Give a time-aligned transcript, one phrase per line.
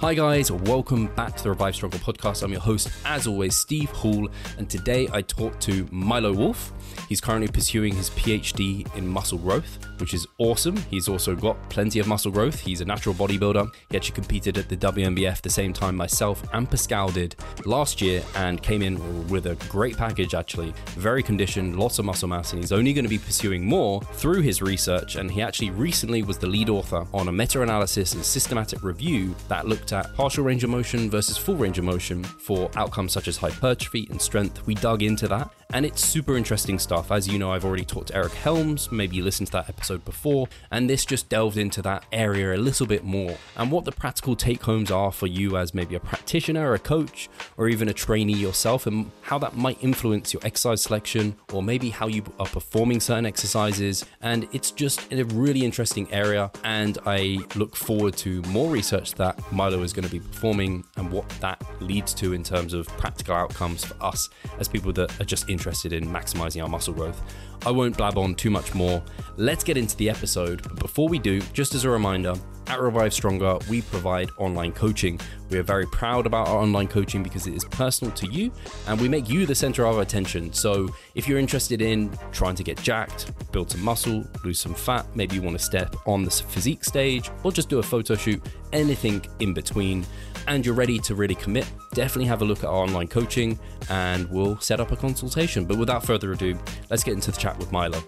[0.00, 2.42] Hi, guys, welcome back to the Revive Stronger podcast.
[2.42, 4.28] I'm your host, as always, Steve Hall,
[4.58, 6.70] and today I talk to Milo Wolf.
[7.08, 10.76] He's currently pursuing his PhD in muscle growth, which is awesome.
[10.90, 12.60] He's also got plenty of muscle growth.
[12.60, 13.72] He's a natural bodybuilder.
[13.90, 18.22] He actually competed at the WNBF the same time myself and Pascal did last year
[18.34, 20.74] and came in with a great package, actually.
[20.88, 24.42] Very conditioned, lots of muscle mass, and he's only going to be pursuing more through
[24.42, 25.16] his research.
[25.16, 29.34] And he actually recently was the lead author on a meta analysis and systematic review
[29.48, 33.28] that looked at partial range of motion versus full range of motion for outcomes such
[33.28, 34.66] as hypertrophy and strength.
[34.66, 37.10] We dug into that, and it's super interesting stuff.
[37.10, 40.04] As you know, I've already talked to Eric Helms, maybe you listened to that episode
[40.04, 43.36] before, and this just delved into that area a little bit more.
[43.56, 47.28] And what the practical take homes are for you as maybe a practitioner, a coach,
[47.56, 51.90] or even a trainee yourself, and how that might influence your exercise selection or maybe
[51.90, 54.04] how you are performing certain exercises.
[54.22, 59.40] And it's just a really interesting area, and I look forward to more research that
[59.52, 63.34] Milo is going to be performing and what that leads to in terms of practical
[63.34, 64.28] outcomes for us
[64.58, 67.20] as people that are just interested in maximizing our muscle growth.
[67.64, 69.02] I won't blab on too much more.
[69.36, 70.62] Let's get into the episode.
[70.62, 72.34] But before we do, just as a reminder,
[72.68, 75.20] at Revive Stronger, we provide online coaching.
[75.50, 78.52] We are very proud about our online coaching because it is personal to you
[78.88, 80.52] and we make you the center of our attention.
[80.52, 85.06] So, if you're interested in trying to get jacked, build some muscle, lose some fat,
[85.14, 88.42] maybe you want to step on the physique stage or just do a photo shoot,
[88.72, 90.04] anything in between,
[90.46, 93.58] and you're ready to really commit, definitely have a look at our online coaching
[93.88, 95.64] and we'll set up a consultation.
[95.64, 96.58] But without further ado,
[96.90, 98.02] let's get into the chat with Milo.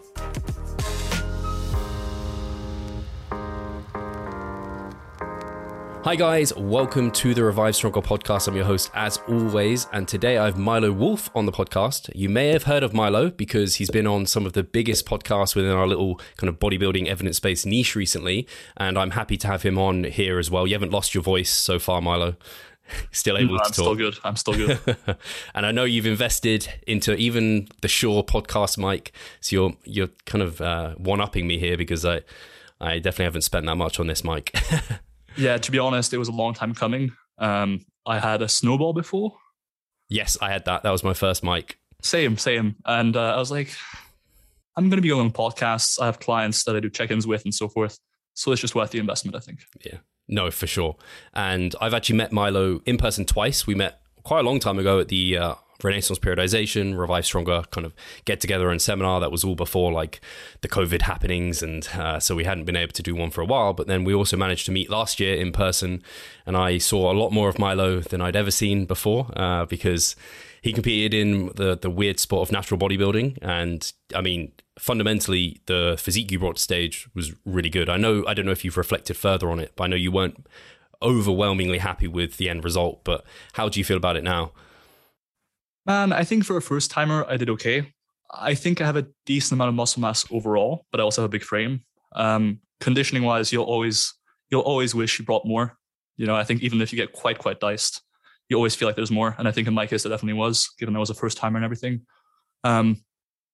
[6.04, 8.46] Hi, guys, welcome to the Revive Stronger podcast.
[8.46, 12.08] I'm your host, as always, and today I have Milo Wolf on the podcast.
[12.14, 15.56] You may have heard of Milo because he's been on some of the biggest podcasts
[15.56, 19.64] within our little kind of bodybuilding evidence based niche recently, and I'm happy to have
[19.64, 20.68] him on here as well.
[20.68, 22.36] You haven't lost your voice so far, Milo.
[23.10, 23.74] Still able no, to I'm talk.
[23.74, 24.18] still good.
[24.24, 24.96] I'm still good.
[25.54, 30.42] and I know you've invested into even the Shure podcast mic, so you're you're kind
[30.42, 32.22] of uh, one upping me here because I
[32.80, 34.56] I definitely haven't spent that much on this mic.
[35.38, 37.12] yeah, to be honest, it was a long time coming.
[37.38, 39.36] Um, I had a snowball before.
[40.08, 40.82] Yes, I had that.
[40.82, 41.78] That was my first mic.
[42.02, 42.76] Same, same.
[42.84, 43.74] And uh, I was like,
[44.76, 46.00] I'm going to be going on podcasts.
[46.00, 47.98] I have clients that I do check ins with and so forth.
[48.34, 49.60] So it's just worth the investment, I think.
[49.84, 50.96] Yeah, no, for sure.
[51.34, 53.66] And I've actually met Milo in person twice.
[53.66, 57.86] We met quite a long time ago at the uh, Renaissance Periodization, Revive Stronger kind
[57.86, 57.94] of
[58.24, 59.20] get together and seminar.
[59.20, 60.20] That was all before like
[60.60, 61.62] the COVID happenings.
[61.62, 63.72] And uh, so we hadn't been able to do one for a while.
[63.72, 66.02] But then we also managed to meet last year in person.
[66.46, 70.16] And I saw a lot more of Milo than I'd ever seen before uh, because
[70.62, 73.38] he competed in the, the weird sport of natural bodybuilding.
[73.40, 77.88] And I mean, fundamentally, the physique you brought to stage was really good.
[77.88, 80.10] I know, I don't know if you've reflected further on it, but I know you
[80.10, 80.44] weren't
[81.00, 83.04] overwhelmingly happy with the end result.
[83.04, 84.50] But how do you feel about it now?
[85.88, 87.94] Man, I think for a first timer, I did okay.
[88.30, 91.30] I think I have a decent amount of muscle mass overall, but I also have
[91.30, 91.80] a big frame.
[92.14, 94.12] Um, conditioning wise, you'll always
[94.50, 95.78] you'll always wish you brought more.
[96.18, 98.02] You know, I think even if you get quite quite diced,
[98.50, 99.34] you always feel like there's more.
[99.38, 101.56] And I think in my case, it definitely was, given I was a first timer
[101.56, 102.02] and everything.
[102.64, 103.02] Um,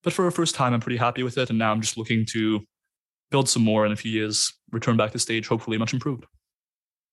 [0.02, 2.26] but for a first time, I'm pretty happy with it, and now I'm just looking
[2.32, 2.64] to
[3.30, 6.26] build some more in a few years, return back to stage, hopefully much improved.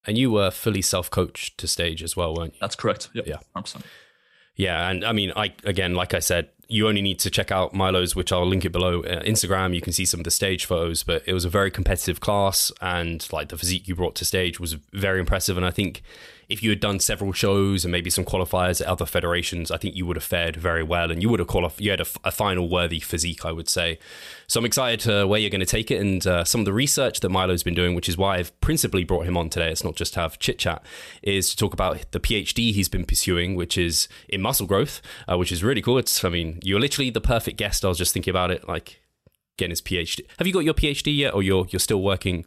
[0.05, 2.59] And you were fully self-coached to stage as well, weren't you?
[2.59, 3.09] That's correct.
[3.13, 3.27] Yep.
[3.27, 3.37] Yeah.
[3.55, 3.83] 100%.
[4.61, 7.73] Yeah, and I mean, I again, like I said, you only need to check out
[7.73, 9.01] Milo's, which I'll link it below.
[9.01, 11.71] Uh, Instagram, you can see some of the stage photos, but it was a very
[11.71, 15.57] competitive class, and like the physique you brought to stage was very impressive.
[15.57, 16.03] And I think
[16.51, 19.95] if you had done several shows and maybe some qualifiers at other federations, I think
[19.95, 21.81] you would have fared very well, and you would have qualified.
[21.81, 23.99] You had a, a final worthy physique, I would say.
[24.47, 26.73] So I'm excited to where you're going to take it and uh, some of the
[26.73, 29.71] research that Milo's been doing, which is why I've principally brought him on today.
[29.71, 30.83] It's not just to have chit chat,
[31.23, 35.37] is to talk about the PhD he's been pursuing, which is in muscle growth, uh,
[35.37, 35.97] which is really cool.
[35.97, 37.85] It's, I mean, you're literally the perfect guest.
[37.85, 39.01] I was just thinking about it, like
[39.57, 40.21] getting his PhD.
[40.37, 42.45] Have you got your PhD yet, or you're you're still working?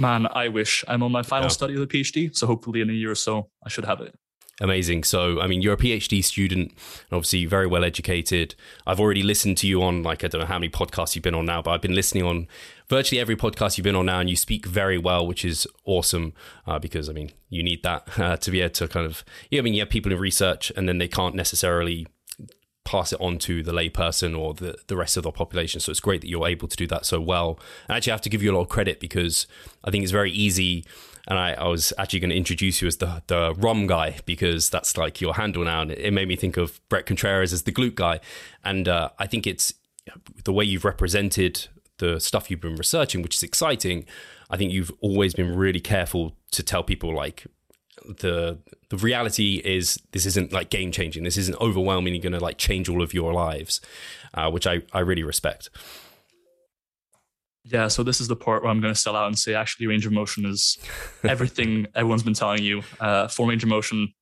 [0.00, 1.48] Man, I wish I'm on my final Yeah.
[1.48, 4.14] study of the PhD, so hopefully in a year or so I should have it.
[4.62, 5.04] Amazing.
[5.04, 8.54] So, I mean, you're a PhD student, and obviously very well educated.
[8.86, 11.34] I've already listened to you on, like, I don't know how many podcasts you've been
[11.34, 12.46] on now, but I've been listening on
[12.88, 16.34] virtually every podcast you've been on now, and you speak very well, which is awesome
[16.66, 19.60] uh, because, I mean, you need that uh, to be able to kind of, yeah,
[19.60, 22.06] I mean, you have people in research, and then they can't necessarily
[22.90, 25.78] pass it on to the layperson or the, the rest of the population.
[25.78, 27.60] So it's great that you're able to do that so well.
[27.86, 29.46] And actually, I have to give you a lot of credit because
[29.84, 30.84] I think it's very easy.
[31.28, 34.70] And I, I was actually going to introduce you as the, the ROM guy because
[34.70, 35.82] that's like your handle now.
[35.82, 38.18] And it, it made me think of Bret Contreras as the glute guy.
[38.64, 39.72] And uh, I think it's
[40.42, 44.04] the way you've represented the stuff you've been researching, which is exciting.
[44.50, 47.46] I think you've always been really careful to tell people like
[48.06, 48.58] the
[48.88, 51.24] the reality is this isn't like game changing.
[51.24, 53.80] This isn't overwhelmingly going to like change all of your lives,
[54.34, 55.70] uh, which I I really respect.
[57.64, 59.86] Yeah, so this is the part where I'm going to sell out and say actually
[59.86, 60.78] range of motion is
[61.28, 62.82] everything everyone's been telling you.
[62.98, 64.12] Uh, full range of motion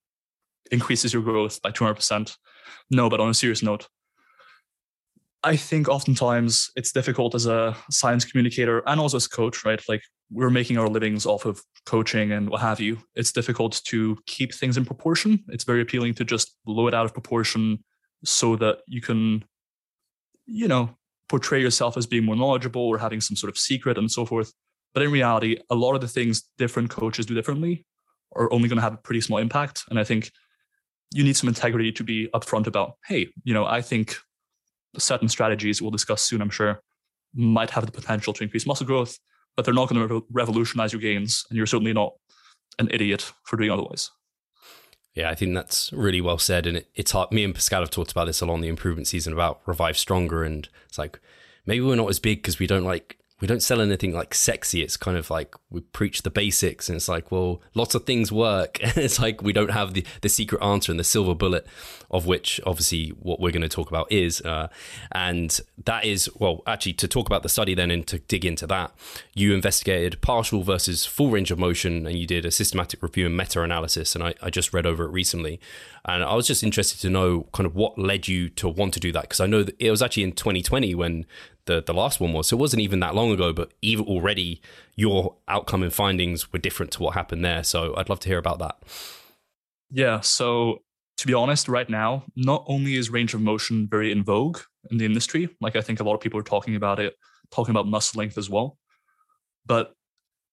[0.71, 2.37] increases your growth by 200%.
[2.91, 3.89] No, but on a serious note,
[5.45, 9.81] I think oftentimes it's difficult as a science communicator and also as a coach, right?
[9.89, 12.99] Like we're making our livings off of coaching and what have you.
[13.15, 15.45] It's difficult to keep things in proportion.
[15.49, 17.83] It's very appealing to just blow it out of proportion
[18.25, 19.45] so that you can,
[20.47, 20.91] you know,
[21.29, 24.53] portray yourself as being more knowledgeable or having some sort of secret and so forth.
[24.95, 27.87] But in reality, a lot of the things different coaches do differently
[28.35, 29.85] are only going to have a pretty small impact.
[29.91, 30.31] And I think
[31.15, 34.17] you need some integrity to be upfront about, hey, you know, I think
[34.97, 36.83] certain strategies we'll discuss soon, I'm sure,
[37.35, 39.19] might have the potential to increase muscle growth,
[39.59, 41.45] but they're not going to revolutionize your gains.
[41.51, 42.13] And you're certainly not
[42.79, 44.09] an idiot for doing otherwise.
[45.17, 46.65] Yeah, I think that's really well said.
[46.65, 47.33] And it, it's hard.
[47.33, 50.45] Me and Pascal have talked about this along the improvement season about Revive Stronger.
[50.45, 51.19] And it's like,
[51.67, 54.83] maybe we're not as big because we don't like we don't sell anything like sexy.
[54.83, 58.33] It's kind of like we preach the basics, and it's like, well, lots of things
[58.33, 58.79] work.
[58.83, 61.67] And it's like we don't have the, the secret answer and the silver bullet,
[62.11, 64.41] of which obviously what we're going to talk about is.
[64.41, 64.69] Uh,
[65.13, 68.67] and that is, well, actually, to talk about the study then and to dig into
[68.67, 68.93] that,
[69.35, 73.37] you investigated partial versus full range of motion and you did a systematic review and
[73.37, 74.15] meta analysis.
[74.15, 75.61] And I, I just read over it recently.
[76.05, 79.01] And I was just interested to know kind of what led you to want to
[79.01, 79.23] do that.
[79.23, 81.27] Because I know that it was actually in 2020 when
[81.69, 82.49] the the last one was.
[82.49, 84.61] So it wasn't even that long ago, but even already
[84.97, 87.63] your outcome and findings were different to what happened there.
[87.63, 88.83] So I'd love to hear about that.
[89.91, 90.21] Yeah.
[90.21, 90.83] So
[91.19, 94.59] to be honest, right now, not only is range of motion very in vogue
[94.91, 97.15] in the industry, like I think a lot of people are talking about it,
[97.51, 98.79] talking about muscle length as well,
[99.67, 99.93] but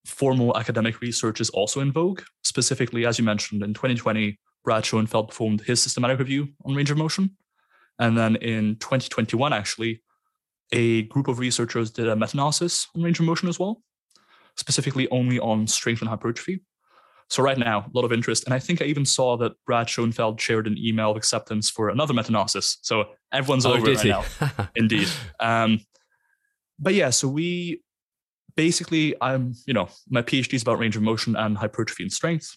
[0.06, 2.22] formal academic research is also in vogue.
[2.44, 6.98] Specifically, as you mentioned, in 2020, Brad Schoenfeld performed his systematic review on range of
[6.98, 7.38] motion.
[8.00, 10.02] And then in 2021, actually,
[10.72, 13.82] a group of researchers did a meta-analysis on range of motion as well,
[14.58, 16.62] specifically only on strength and hypertrophy.
[17.30, 18.46] So right now, a lot of interest.
[18.46, 21.90] And I think I even saw that Brad Schoenfeld shared an email of acceptance for
[21.90, 22.78] another meta-analysis.
[22.82, 24.68] So everyone's oh, over it right now.
[24.76, 25.08] Indeed.
[25.40, 25.80] Um,
[26.78, 27.82] but yeah, so we
[28.56, 32.56] basically, I'm, you know, my PhD is about range of motion and hypertrophy and strength.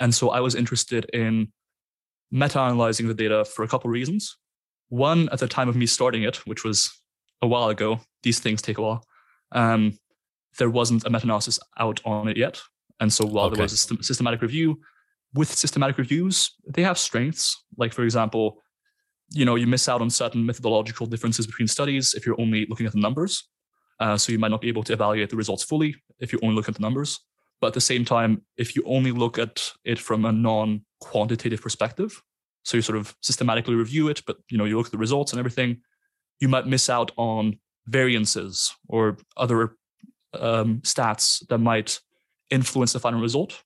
[0.00, 1.52] And so I was interested in
[2.30, 4.36] meta-analyzing the data for a couple of reasons.
[4.88, 6.90] One, at the time of me starting it, which was
[7.42, 8.00] a while ago.
[8.22, 9.04] These things take a while.
[9.52, 9.98] Um,
[10.58, 12.60] there wasn't a meta-analysis out on it yet,
[13.00, 13.56] and so while okay.
[13.56, 14.80] there was a systematic review,
[15.34, 17.64] with systematic reviews, they have strengths.
[17.76, 18.62] Like for example,
[19.30, 22.86] you know, you miss out on certain methodological differences between studies if you're only looking
[22.86, 23.48] at the numbers.
[24.00, 26.54] Uh, so you might not be able to evaluate the results fully if you only
[26.54, 27.20] look at the numbers.
[27.60, 32.20] But at the same time, if you only look at it from a non-quantitative perspective,
[32.64, 35.32] so you sort of systematically review it, but you know you look at the results
[35.32, 35.80] and everything,
[36.40, 39.76] you might miss out on variances or other
[40.34, 42.00] um, stats that might
[42.50, 43.62] influence the final result.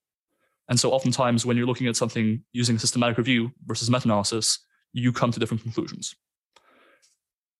[0.69, 4.59] And so, oftentimes, when you're looking at something using systematic review versus meta analysis,
[4.93, 6.15] you come to different conclusions.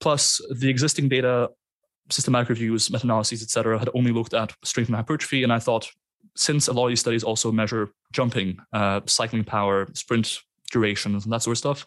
[0.01, 1.51] Plus, the existing data,
[2.11, 5.43] systematic reviews, meta analyses, et cetera, had only looked at strength and hypertrophy.
[5.43, 5.91] And I thought,
[6.37, 11.33] since a lot of these studies also measure jumping, uh, cycling power, sprint durations, and
[11.33, 11.87] that sort of stuff,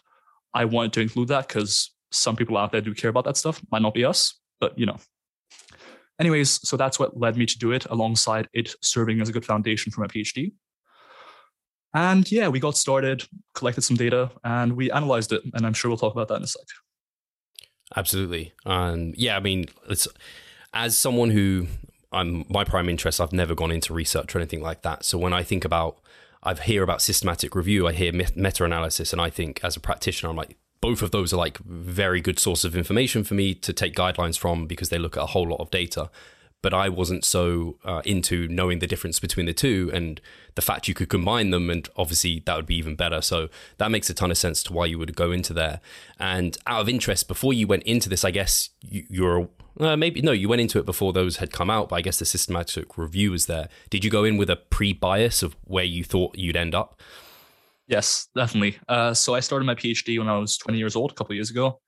[0.54, 3.60] I wanted to include that because some people out there do care about that stuff.
[3.70, 4.98] Might not be us, but you know.
[6.20, 9.44] Anyways, so that's what led me to do it alongside it serving as a good
[9.44, 10.52] foundation for my PhD.
[11.94, 15.42] And yeah, we got started, collected some data, and we analyzed it.
[15.54, 16.62] And I'm sure we'll talk about that in a sec.
[17.96, 18.52] Absolutely.
[18.64, 20.08] And yeah, I mean, it's
[20.72, 21.66] as someone who
[22.12, 25.04] I'm my prime interest, I've never gone into research or anything like that.
[25.04, 25.98] So when I think about
[26.42, 30.30] I hear about systematic review, I hear meta analysis, and I think as a practitioner,
[30.30, 33.72] I'm like, both of those are like very good source of information for me to
[33.72, 36.10] take guidelines from because they look at a whole lot of data
[36.62, 40.20] but I wasn't so uh, into knowing the difference between the two and
[40.54, 43.20] the fact you could combine them, and obviously that would be even better.
[43.20, 43.48] So
[43.78, 45.80] that makes a ton of sense to why you would go into there.
[46.20, 49.48] And out of interest, before you went into this, I guess you, are
[49.80, 52.20] uh, maybe no, you went into it before those had come out, but I guess
[52.20, 53.68] the systematic review was there.
[53.90, 57.00] Did you go in with a pre bias of where you thought you'd end up?
[57.88, 58.78] Yes, definitely.
[58.88, 61.50] Uh, so I started my PhD when I was 20 years old, a couple years
[61.50, 61.80] ago.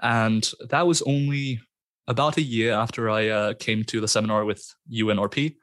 [0.00, 1.60] And that was only
[2.06, 4.62] about a year after I uh, came to the seminar with
[4.92, 5.56] UNRP.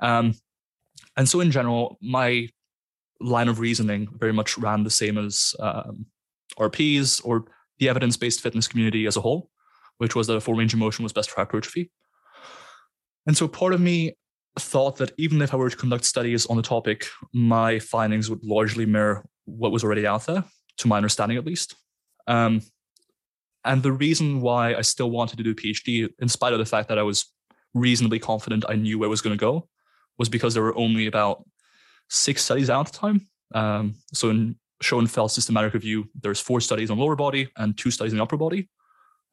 [0.00, 0.34] Um,
[1.16, 2.48] and so, in general, my
[3.20, 6.06] line of reasoning very much ran the same as um,
[6.58, 7.46] RPs or
[7.78, 9.50] the evidence based fitness community as a whole,
[9.98, 11.90] which was that a full range of motion was best for hypertrophy.
[13.26, 14.14] And so, part of me
[14.58, 18.44] thought that even if I were to conduct studies on the topic, my findings would
[18.44, 20.44] largely mirror what was already out there,
[20.78, 21.74] to my understanding at least.
[22.26, 22.62] Um,
[23.64, 26.88] and the reason why I still wanted to do PhD, in spite of the fact
[26.88, 27.26] that I was
[27.74, 29.68] reasonably confident I knew where I was going to go,
[30.18, 31.44] was because there were only about
[32.08, 33.28] six studies out at the time.
[33.54, 38.12] Um, so in Schoenfeld systematic review, there's four studies on lower body and two studies
[38.12, 38.68] in the upper body.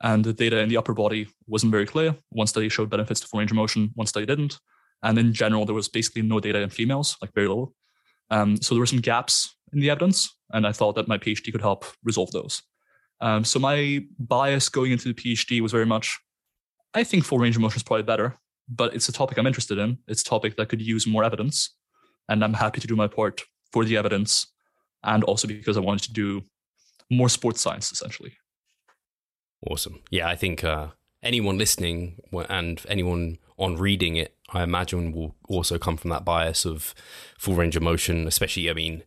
[0.02, 2.16] And the data in the upper body wasn't very clear.
[2.30, 4.60] One study showed benefits to full range of motion, one study didn't.
[5.06, 7.76] And in general, there was basically no data in females, like very little.
[8.32, 11.52] Um, so there were some gaps in the evidence, and I thought that my PhD
[11.52, 12.64] could help resolve those.
[13.22, 16.18] Um, so my bias going into the PhD was very much,
[16.96, 19.78] I think full range of motion is probably better, but it's a topic I'm interested
[19.78, 20.00] in.
[20.08, 21.76] It's a topic that could use more evidence,
[22.28, 24.48] and I'm happy to do my part for the evidence,
[25.04, 26.42] and also because I wanted to do
[27.12, 28.34] more sports science essentially.
[29.70, 30.02] Awesome.
[30.10, 30.88] Yeah, I think uh,
[31.22, 32.20] anyone listening
[32.50, 36.94] and anyone on reading it, I imagine will also come from that bias of
[37.38, 39.04] full range of motion, especially, I mean,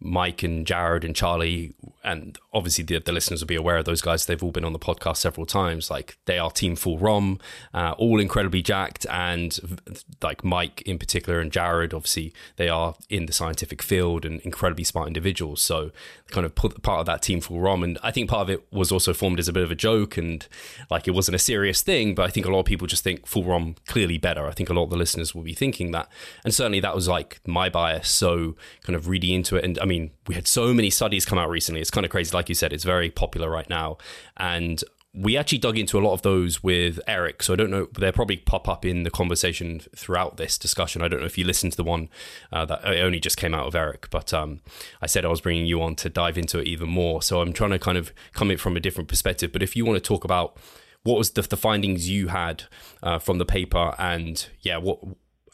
[0.00, 4.00] Mike and Jared and Charlie, and obviously the, the listeners will be aware of those
[4.00, 4.24] guys.
[4.24, 5.90] They've all been on the podcast several times.
[5.90, 7.38] Like they are Team Full ROM,
[7.74, 9.58] uh, all incredibly jacked, and
[10.22, 14.84] like Mike in particular and Jared, obviously they are in the scientific field and incredibly
[14.84, 15.60] smart individuals.
[15.60, 15.90] So
[16.30, 18.66] kind of put part of that Team Full ROM, and I think part of it
[18.72, 20.46] was also formed as a bit of a joke and
[20.90, 22.14] like it wasn't a serious thing.
[22.14, 24.46] But I think a lot of people just think Full ROM clearly better.
[24.46, 26.08] I think a lot of the listeners will be thinking that,
[26.42, 28.08] and certainly that was like my bias.
[28.08, 31.38] So kind of reading into it, and I mean, we had so many studies come
[31.38, 31.80] out recently.
[31.80, 32.34] It's kind of crazy.
[32.34, 33.98] Like you said, it's very popular right now.
[34.36, 34.82] And
[35.12, 37.42] we actually dug into a lot of those with Eric.
[37.42, 41.02] So I don't know, they'll probably pop up in the conversation throughout this discussion.
[41.02, 42.08] I don't know if you listened to the one
[42.52, 44.60] uh, that only just came out of Eric, but um,
[45.02, 47.22] I said I was bringing you on to dive into it even more.
[47.22, 49.50] So I'm trying to kind of come in from a different perspective.
[49.50, 50.56] But if you want to talk about
[51.02, 52.64] what was the, the findings you had
[53.02, 55.00] uh, from the paper and yeah, what,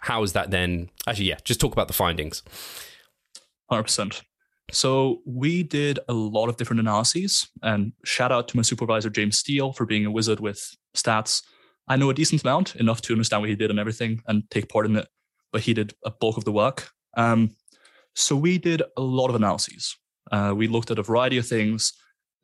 [0.01, 0.91] how is that then?
[1.07, 2.43] Actually, yeah, just talk about the findings.
[3.71, 4.23] 100%.
[4.73, 9.39] So we did a lot of different analyses, and shout out to my supervisor James
[9.39, 11.43] Steele for being a wizard with stats.
[11.89, 14.69] I know a decent amount, enough to understand what he did and everything, and take
[14.69, 15.07] part in it.
[15.53, 16.89] But he did a bulk of the work.
[17.17, 17.51] Um,
[18.15, 19.97] so we did a lot of analyses.
[20.33, 21.93] Uh, we looked at a variety of things.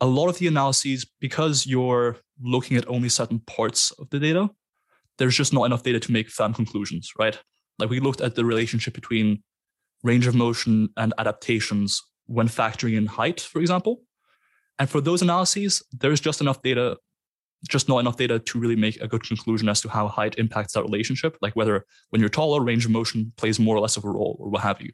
[0.00, 4.48] A lot of the analyses, because you're looking at only certain parts of the data,
[5.18, 7.38] there's just not enough data to make firm conclusions, right?
[7.78, 9.42] Like we looked at the relationship between
[10.02, 14.02] range of motion and adaptations when factoring in height, for example.
[14.78, 16.96] And for those analyses, there's just enough data,
[17.68, 20.72] just not enough data to really make a good conclusion as to how height impacts
[20.72, 24.04] that relationship, like whether when you're taller, range of motion plays more or less of
[24.04, 24.90] a role or what have you.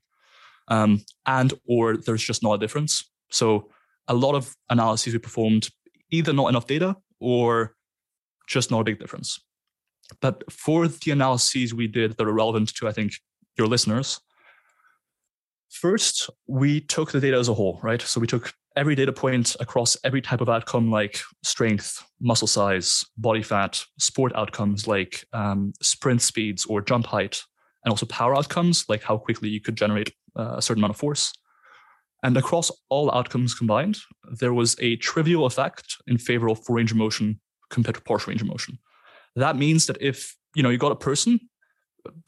[0.68, 3.10] Um, and or there's just not a difference.
[3.30, 3.70] So
[4.08, 5.70] a lot of analyses we performed,
[6.10, 7.74] either not enough data or
[8.46, 9.40] just not a big difference.
[10.20, 13.12] But for the analyses we did that are relevant to, I think,
[13.56, 14.20] your listeners,
[15.70, 18.00] First, we took the data as a whole, right?
[18.00, 23.04] So we took every data point across every type of outcome like strength, muscle size,
[23.16, 27.42] body fat, sport outcomes like um, sprint speeds or jump height,
[27.84, 30.96] and also power outcomes like how quickly you could generate uh, a certain amount of
[30.96, 31.32] force.
[32.22, 33.98] And across all outcomes combined,
[34.40, 38.30] there was a trivial effect in favor of full range of motion compared to partial
[38.30, 38.78] range of motion.
[39.36, 41.40] That means that if you know you got a person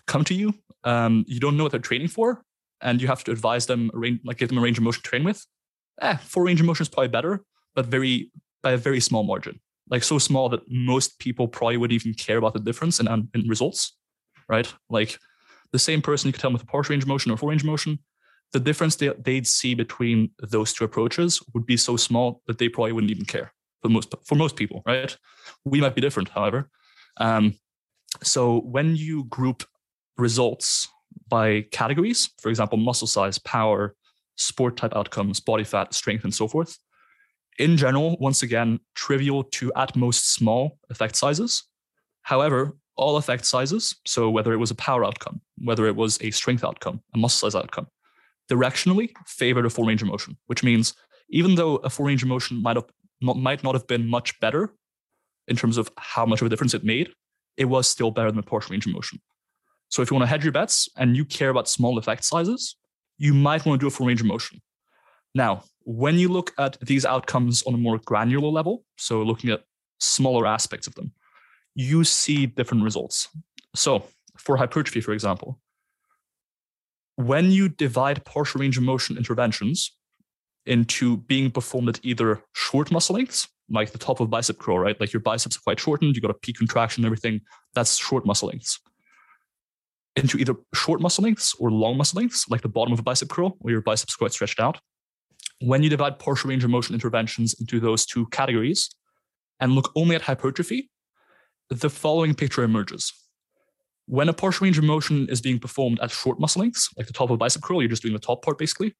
[0.06, 0.54] come to you,
[0.85, 2.44] um, you don't know what they're training for,
[2.82, 3.90] and you have to advise them,
[4.25, 5.46] like give them a range of motion to train with,
[6.00, 7.44] eh, full range of motion is probably better,
[7.75, 8.30] but very
[8.62, 9.60] by a very small margin.
[9.88, 13.49] Like so small that most people probably wouldn't even care about the difference in, in
[13.49, 13.96] results,
[14.49, 14.72] right?
[14.88, 15.18] Like
[15.72, 17.49] the same person you could tell them with a partial range of motion or full
[17.49, 17.99] range of motion,
[18.52, 22.68] the difference they, they'd see between those two approaches would be so small that they
[22.68, 25.16] probably wouldn't even care for most for most people, right?
[25.64, 26.68] We might be different, however.
[27.16, 27.54] Um,
[28.22, 29.64] so when you group
[30.16, 30.88] results
[31.29, 33.95] by categories, for example, muscle size, power,
[34.37, 36.79] sport type outcomes, body fat, strength, and so forth.
[37.59, 41.64] In general, once again, trivial to at most small effect sizes.
[42.23, 46.31] However, all effect sizes, so whether it was a power outcome, whether it was a
[46.31, 47.87] strength outcome, a muscle size outcome,
[48.50, 50.95] directionally favored a full range of motion, which means
[51.31, 52.85] even though a full range of motion might have
[53.21, 54.75] not might not have been much better
[55.49, 57.11] in terms of how much of a difference it made,
[57.57, 59.21] it was still better than a partial range of motion.
[59.90, 62.76] So if you want to hedge your bets and you care about small effect sizes,
[63.18, 64.62] you might want to do a full range of motion.
[65.35, 69.64] Now, when you look at these outcomes on a more granular level, so looking at
[69.99, 71.12] smaller aspects of them,
[71.75, 73.28] you see different results.
[73.75, 74.04] So
[74.38, 75.61] for hypertrophy, for example,
[77.16, 79.92] when you divide partial range of motion interventions
[80.66, 84.99] into being performed at either short muscle lengths, like the top of bicep curl, right?
[85.00, 87.40] Like your biceps are quite shortened, you got a peak contraction and everything.
[87.75, 88.80] That's short muscle lengths
[90.17, 93.29] into either short muscle lengths or long muscle lengths, like the bottom of a bicep
[93.29, 94.81] curl or your biceps quite stretched out.
[95.61, 98.90] When you divide partial range of motion interventions into those two categories
[99.61, 100.90] and look only at hypertrophy,
[101.69, 103.12] the following picture emerges.
[104.07, 107.12] When a partial range of motion is being performed at short muscle lengths, like the
[107.12, 108.95] top of a bicep curl, you're just doing the top part basically,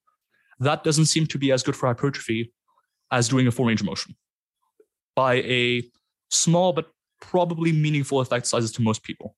[0.61, 2.53] that doesn't seem to be as good for hypertrophy
[3.11, 4.15] as doing a full range of motion
[5.17, 5.83] by a
[6.31, 6.91] small but
[7.21, 9.35] probably meaningful effect sizes to most people.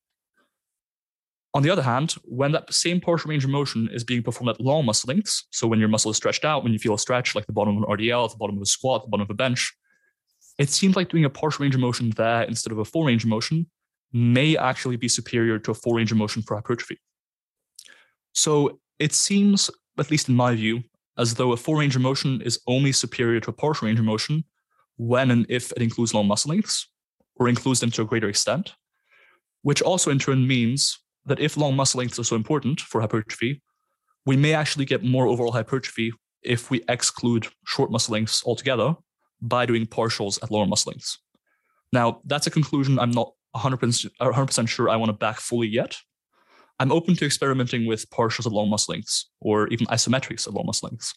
[1.55, 4.61] On the other hand, when that same partial range of motion is being performed at
[4.61, 7.35] long muscle lengths, so when your muscle is stretched out, when you feel a stretch,
[7.35, 9.35] like the bottom of an RDL, the bottom of a squat, the bottom of a
[9.35, 9.73] bench,
[10.59, 13.25] it seems like doing a partial range of motion there instead of a full range
[13.25, 13.67] of motion
[14.13, 16.99] may actually be superior to a full range of motion for hypertrophy.
[18.33, 20.83] So it seems, at least in my view,
[21.19, 24.05] as though a full range of motion is only superior to a partial range of
[24.07, 24.45] motion
[24.97, 26.89] when and if it includes long muscle lengths
[27.37, 28.75] or includes them to a greater extent,
[29.63, 33.63] which also in turn means that if long muscle lengths are so important for hypertrophy,
[34.27, 36.13] we may actually get more overall hypertrophy
[36.43, 38.95] if we exclude short muscle lengths altogether
[39.41, 41.19] by doing partials at lower muscle lengths.
[41.93, 45.97] Now, that's a conclusion I'm not 100%, 100% sure I want to back fully yet.
[46.79, 50.67] I'm open to experimenting with partials at long muscle lengths or even isometrics at long
[50.67, 51.15] muscle lengths.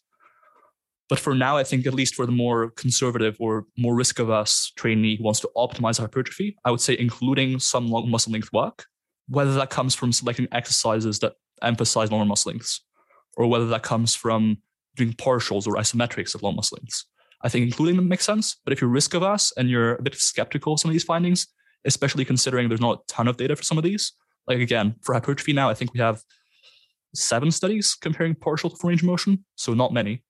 [1.07, 4.71] But for now, I think at least for the more conservative or more risk averse
[4.75, 8.85] trainee who wants to optimize hypertrophy, I would say including some long muscle length work
[9.27, 12.81] whether that comes from selecting exercises that emphasize longer muscle lengths,
[13.37, 14.57] or whether that comes from
[14.95, 17.05] doing partials or isometrics of long muscle lengths.
[17.41, 18.57] I think including them makes sense.
[18.63, 21.47] But if you're risk averse and you're a bit skeptical of some of these findings,
[21.85, 24.13] especially considering there's not a ton of data for some of these,
[24.47, 26.21] like again, for hypertrophy now, I think we have
[27.13, 30.23] seven studies comparing partial to full range of motion, so not many.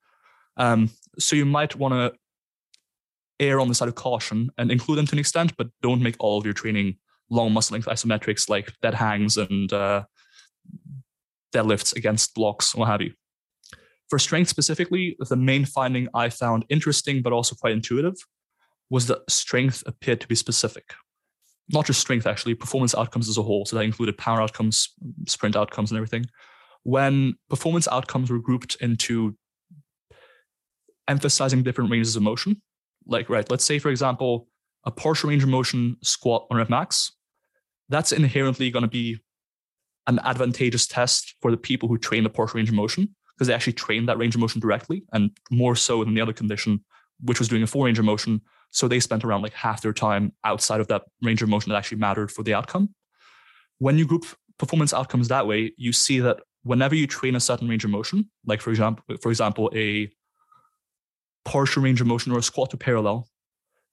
[0.58, 2.14] Um, so you might want to
[3.40, 6.16] err on the side of caution and include them to an extent, but don't make
[6.20, 6.98] all of your training
[7.30, 10.04] long muscle length isometrics like dead hangs and uh,
[11.54, 13.14] deadlifts against blocks, what have you.
[14.10, 18.16] For strength specifically, the main finding I found interesting but also quite intuitive
[18.90, 20.94] was that strength appeared to be specific.
[21.70, 23.66] Not just strength, actually, performance outcomes as a whole.
[23.66, 24.90] So that included power outcomes,
[25.28, 26.28] sprint outcomes, and everything.
[26.84, 29.36] When performance outcomes were grouped into
[31.08, 32.62] emphasizing different ranges of motion,
[33.08, 34.48] like, right, let's say, for example,
[34.86, 37.12] a partial range of motion squat on rep max,
[37.90, 39.20] that's inherently going to be
[40.08, 43.54] an advantageous test for the people who train the partial range of motion because they
[43.54, 46.84] actually train that range of motion directly and more so than the other condition,
[47.22, 48.42] which was doing a full range of motion.
[48.72, 51.78] So they spent around like half their time outside of that range of motion that
[51.78, 52.94] actually mattered for the outcome.
[53.80, 54.26] When you group
[54.58, 58.30] performance outcomes that way, you see that whenever you train a certain range of motion,
[58.46, 60.10] like for example, for example, a
[61.44, 63.28] partial range of motion or a squat to parallel,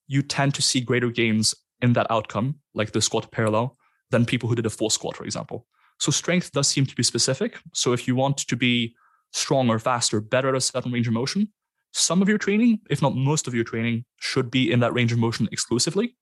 [0.07, 3.77] you tend to see greater gains in that outcome, like the squat parallel,
[4.11, 5.65] than people who did a full squat, for example.
[5.99, 7.59] So strength does seem to be specific.
[7.73, 8.95] So if you want to be
[9.31, 11.49] stronger, faster, better at a certain range of motion,
[11.93, 15.11] some of your training, if not most of your training, should be in that range
[15.11, 16.15] of motion exclusively.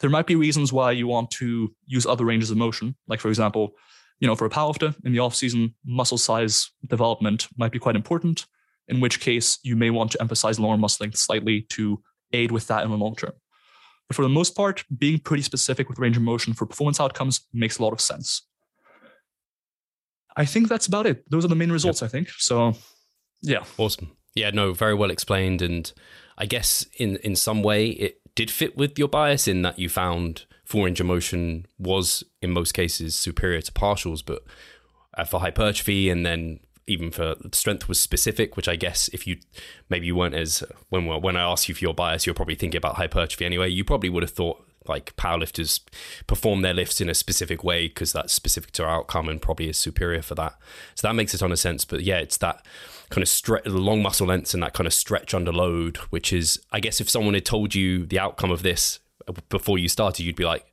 [0.00, 3.28] There might be reasons why you want to use other ranges of motion, like for
[3.28, 3.72] example,
[4.18, 7.96] you know, for a powerlifter in the off season, muscle size development might be quite
[7.96, 8.46] important.
[8.88, 12.66] In which case, you may want to emphasize lower muscle length slightly to aid with
[12.68, 13.32] that in the long term.
[14.08, 17.46] But for the most part, being pretty specific with range of motion for performance outcomes
[17.52, 18.42] makes a lot of sense.
[20.36, 21.28] I think that's about it.
[21.30, 22.08] Those are the main results, yep.
[22.08, 22.30] I think.
[22.30, 22.74] So,
[23.42, 23.64] yeah.
[23.78, 24.12] Awesome.
[24.34, 25.62] Yeah, no, very well explained.
[25.62, 25.92] And
[26.38, 29.88] I guess in, in some way it did fit with your bias in that you
[29.88, 34.42] found four range of motion was in most cases superior to partials, but
[35.18, 36.60] uh, for hypertrophy and then
[36.90, 39.38] even for strength was specific, which I guess if you
[39.88, 42.78] maybe you weren't as when when I asked you for your bias, you're probably thinking
[42.78, 43.68] about hypertrophy anyway.
[43.68, 45.80] You probably would have thought like powerlifters
[46.26, 49.68] perform their lifts in a specific way because that's specific to our outcome and probably
[49.68, 50.54] is superior for that.
[50.94, 51.84] So that makes a ton of sense.
[51.84, 52.66] But yeah, it's that
[53.10, 56.60] kind of stretch, long muscle lengths and that kind of stretch under load, which is,
[56.72, 59.00] I guess, if someone had told you the outcome of this
[59.48, 60.69] before you started, you'd be like,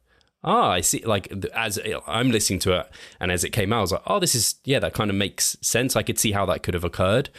[0.47, 1.03] ah, I see.
[1.05, 4.19] Like as I'm listening to it, and as it came out, I was like, oh,
[4.19, 5.95] this is yeah, that kind of makes sense.
[5.95, 7.29] I could see how that could have occurred,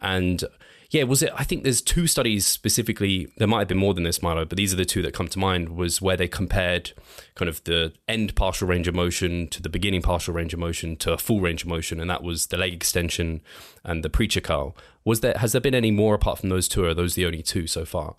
[0.00, 0.44] and
[0.90, 1.32] yeah, was it?
[1.34, 3.32] I think there's two studies specifically.
[3.38, 5.28] There might have been more than this, Milo, but these are the two that come
[5.28, 5.70] to mind.
[5.70, 6.92] Was where they compared
[7.34, 10.96] kind of the end partial range of motion to the beginning partial range of motion
[10.96, 13.40] to a full range of motion, and that was the leg extension
[13.84, 14.76] and the preacher curl.
[15.04, 15.34] Was there?
[15.38, 16.84] Has there been any more apart from those two?
[16.84, 18.16] Or are those the only two so far?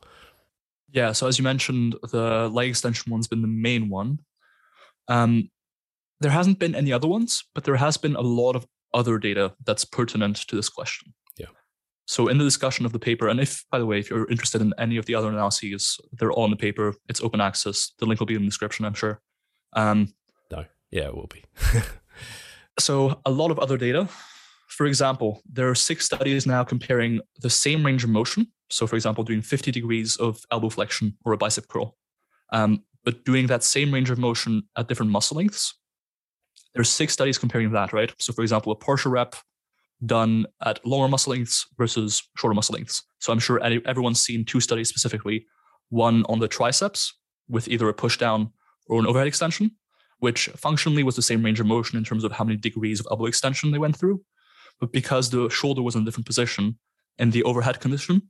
[0.89, 4.19] Yeah, so as you mentioned, the leg extension one's been the main one.
[5.07, 5.49] Um,
[6.19, 9.53] there hasn't been any other ones, but there has been a lot of other data
[9.65, 11.13] that's pertinent to this question.
[11.37, 11.47] Yeah.
[12.05, 14.61] So in the discussion of the paper, and if, by the way, if you're interested
[14.61, 16.93] in any of the other analyses, they're all in the paper.
[17.09, 17.91] It's open access.
[17.99, 19.21] The link will be in the description, I'm sure.
[19.73, 20.13] Um,
[20.51, 21.43] no, yeah, it will be.
[22.79, 24.07] So a lot of other data.
[24.67, 28.47] For example, there are six studies now comparing the same range of motion.
[28.69, 31.95] So, for example, doing 50 degrees of elbow flexion or a bicep curl,
[32.51, 35.75] um, but doing that same range of motion at different muscle lengths.
[36.73, 38.13] There's six studies comparing that, right?
[38.19, 39.35] So, for example, a partial rep
[40.05, 43.03] done at longer muscle lengths versus shorter muscle lengths.
[43.19, 45.45] So, I'm sure everyone's seen two studies specifically
[45.89, 47.13] one on the triceps
[47.47, 48.51] with either a push down
[48.87, 49.71] or an overhead extension,
[50.19, 53.07] which functionally was the same range of motion in terms of how many degrees of
[53.11, 54.23] elbow extension they went through.
[54.79, 56.79] But because the shoulder was in a different position
[57.19, 58.23] in the overhead condition,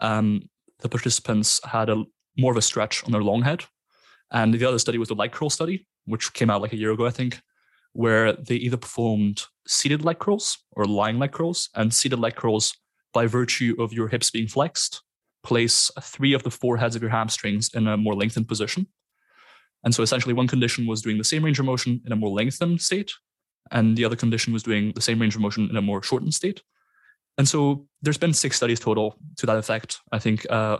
[0.00, 0.48] um,
[0.80, 2.04] the participants had a
[2.38, 3.64] more of a stretch on their long head.
[4.32, 6.92] And the other study was the leg curl study, which came out like a year
[6.92, 7.40] ago, I think,
[7.92, 11.68] where they either performed seated leg curls or lying leg curls.
[11.74, 12.74] And seated leg curls,
[13.12, 15.02] by virtue of your hips being flexed,
[15.42, 18.86] place three of the four heads of your hamstrings in a more lengthened position.
[19.84, 22.30] And so essentially, one condition was doing the same range of motion in a more
[22.30, 23.12] lengthened state,
[23.70, 26.34] and the other condition was doing the same range of motion in a more shortened
[26.34, 26.62] state.
[27.38, 30.00] And so there's been six studies total to that effect.
[30.12, 30.78] I think uh,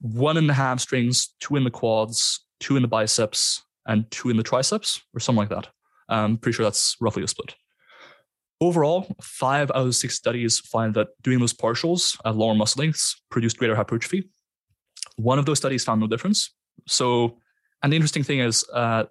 [0.00, 4.36] one in the hamstrings, two in the quads, two in the biceps, and two in
[4.36, 5.68] the triceps, or something like that.
[6.08, 7.54] I'm pretty sure that's roughly a split.
[8.60, 13.22] Overall, five out of six studies find that doing those partials at lower muscle lengths
[13.30, 14.28] produced greater hypertrophy.
[15.16, 16.50] One of those studies found no difference.
[16.86, 17.38] So,
[17.82, 19.04] and the interesting thing is, uh,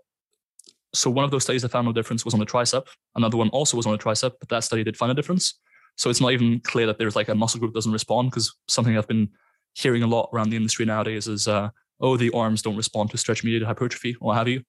[0.93, 2.87] so one of those studies that found no difference was on the tricep.
[3.15, 5.59] Another one also was on the tricep, but that study did find a difference.
[5.97, 8.97] So it's not even clear that there's like a muscle group doesn't respond because something
[8.97, 9.29] I've been
[9.73, 11.69] hearing a lot around the industry nowadays is, uh,
[12.01, 14.63] oh, the arms don't respond to stretch mediated hypertrophy or what have you,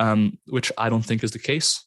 [0.00, 1.84] um, which I don't think is the case.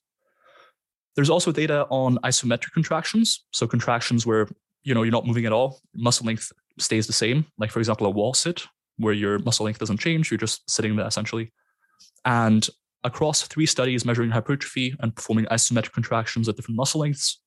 [1.15, 3.45] There's also data on isometric contractions.
[3.51, 4.47] So contractions where
[4.84, 7.45] you know you're not moving at all, muscle length stays the same.
[7.58, 8.63] Like for example, a wall sit
[8.97, 11.51] where your muscle length doesn't change, you're just sitting there essentially.
[12.23, 12.67] And
[13.04, 17.41] across three studies measuring hypertrophy and performing isometric contractions at different muscle lengths,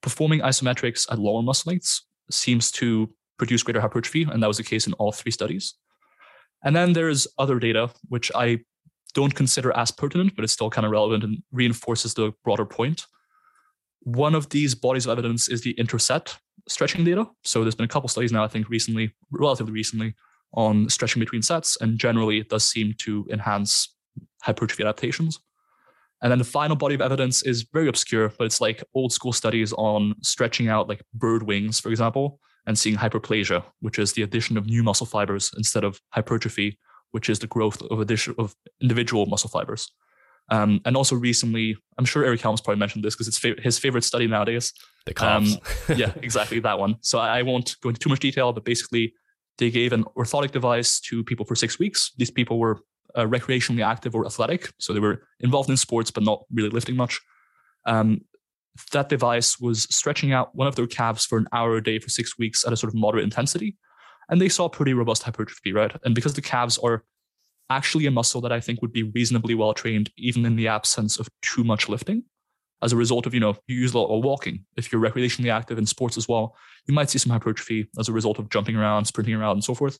[0.00, 4.62] performing isometrics at lower muscle lengths seems to produce greater hypertrophy, and that was the
[4.62, 5.74] case in all three studies.
[6.62, 8.60] And then there's other data which I
[9.14, 13.06] don't consider as pertinent, but it's still kind of relevant and reinforces the broader point.
[14.00, 16.36] One of these bodies of evidence is the interset
[16.68, 17.26] stretching data.
[17.42, 20.14] So there's been a couple studies now, I think recently, relatively recently,
[20.54, 23.94] on stretching between sets, and generally it does seem to enhance
[24.42, 25.40] hypertrophy adaptations.
[26.22, 29.32] And then the final body of evidence is very obscure, but it's like old school
[29.32, 34.22] studies on stretching out like bird wings, for example, and seeing hyperplasia, which is the
[34.22, 36.78] addition of new muscle fibers instead of hypertrophy,
[37.10, 39.90] which is the growth of addition of individual muscle fibers.
[40.50, 44.04] Um, and also recently, I'm sure Eric Helms probably mentioned this because it's his favorite
[44.04, 44.72] study nowadays.
[45.06, 45.26] The.
[45.26, 45.46] Um,
[45.96, 46.96] yeah, exactly that one.
[47.00, 49.14] So I won't go into too much detail, but basically,
[49.58, 52.12] they gave an orthotic device to people for six weeks.
[52.16, 52.80] These people were
[53.14, 56.96] uh, recreationally active or athletic, so they were involved in sports but not really lifting
[56.96, 57.20] much.
[57.86, 58.22] Um,
[58.92, 62.08] that device was stretching out one of their calves for an hour a day for
[62.08, 63.76] six weeks at a sort of moderate intensity
[64.28, 65.92] and they saw pretty robust hypertrophy, right?
[66.04, 67.04] And because the calves are
[67.70, 71.18] actually a muscle that I think would be reasonably well trained, even in the absence
[71.18, 72.24] of too much lifting.
[72.82, 74.64] As a result of, you know, you use a lot of walking.
[74.76, 76.54] If you're recreationally active in sports as well,
[76.86, 79.74] you might see some hypertrophy as a result of jumping around, sprinting around, and so
[79.74, 79.98] forth.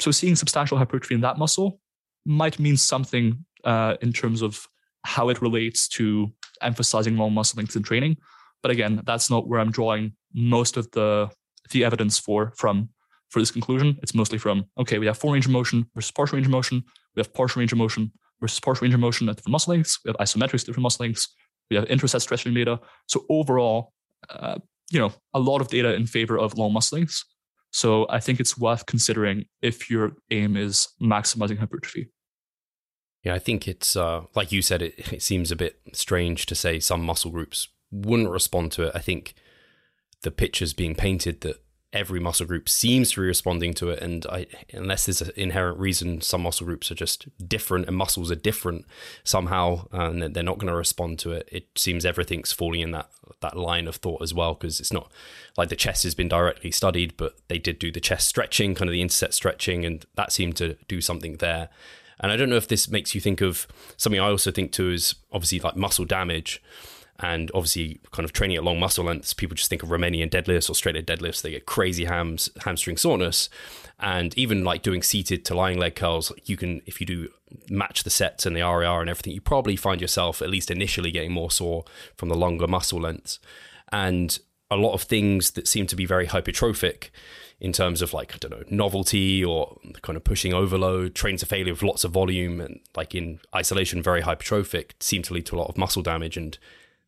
[0.00, 1.78] So seeing substantial hypertrophy in that muscle
[2.26, 4.66] might mean something uh, in terms of
[5.04, 8.16] how it relates to emphasizing long muscle length in training.
[8.62, 11.30] But again, that's not where I'm drawing most of the
[11.70, 12.90] the evidence for from
[13.32, 16.36] for this conclusion, it's mostly from okay, we have full range of motion versus partial
[16.36, 16.84] range of motion.
[17.16, 19.98] We have partial range of motion versus partial range of motion at different muscle lengths.
[20.04, 21.34] We have isometrics different muscle lengths.
[21.70, 22.78] We have interset stretching data.
[23.08, 23.94] So overall,
[24.28, 24.58] uh,
[24.90, 27.24] you know, a lot of data in favor of long muscle lengths.
[27.72, 32.10] So I think it's worth considering if your aim is maximizing hypertrophy.
[33.22, 34.82] Yeah, I think it's uh, like you said.
[34.82, 38.92] It, it seems a bit strange to say some muscle groups wouldn't respond to it.
[38.94, 39.34] I think
[40.22, 44.02] the pictures being painted that every muscle group seems to be responding to it.
[44.02, 48.30] And I, unless there's an inherent reason, some muscle groups are just different and muscles
[48.30, 48.86] are different
[49.24, 51.48] somehow, and they're not going to respond to it.
[51.52, 55.12] It seems everything's falling in that that line of thought as well, because it's not
[55.56, 58.88] like the chest has been directly studied, but they did do the chest stretching, kind
[58.88, 61.68] of the interset stretching, and that seemed to do something there.
[62.22, 64.90] And I don't know if this makes you think of something I also think too
[64.90, 66.62] is obviously like muscle damage
[67.18, 70.70] and obviously kind of training at long muscle lengths, people just think of Romanian deadlifts
[70.70, 71.42] or straight leg deadlifts.
[71.42, 73.48] They get crazy hams, hamstring soreness,
[74.00, 77.28] and even like doing seated to lying leg curls, you can if you do
[77.68, 81.10] match the sets and the RIR and everything, you probably find yourself at least initially
[81.10, 81.84] getting more sore
[82.16, 83.38] from the longer muscle lengths,
[83.92, 84.38] and
[84.70, 87.10] a lot of things that seem to be very hypertrophic
[87.62, 91.46] in terms of like I don't know novelty or kind of pushing overload, trains to
[91.46, 95.56] failure with lots of volume, and like in isolation very hypertrophic seem to lead to
[95.56, 96.58] a lot of muscle damage and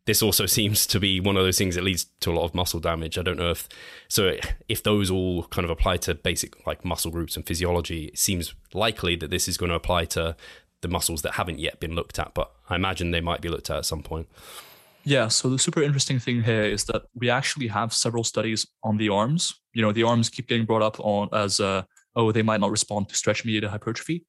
[0.06, 2.54] this also seems to be one of those things that leads to a lot of
[2.54, 3.18] muscle damage.
[3.18, 3.68] I don't know if
[4.06, 4.36] so
[4.68, 8.54] if those all kind of apply to basic like muscle groups and physiology, it seems
[8.72, 10.36] likely that this is going to apply to
[10.82, 13.70] the muscles that haven't yet been looked at, but I imagine they might be looked
[13.70, 14.28] at at some point.
[15.04, 18.96] Yeah, so the super interesting thing here is that we actually have several studies on
[18.96, 19.54] the arms.
[19.74, 21.82] You know, the arms keep getting brought up on as uh,
[22.16, 24.24] oh, they might not respond to stretch mediated hypertrophy.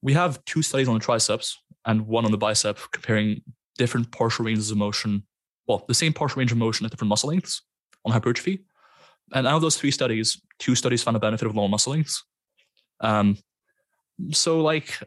[0.00, 3.42] We have two studies on the triceps and one on the bicep comparing
[3.76, 5.24] different partial ranges of motion,
[5.66, 7.62] well, the same partial range of motion at different muscle lengths
[8.04, 8.64] on hypertrophy.
[9.34, 12.24] And out of those three studies, two studies found a benefit of lower muscle lengths.
[13.00, 13.36] Um,
[14.30, 14.98] so, like,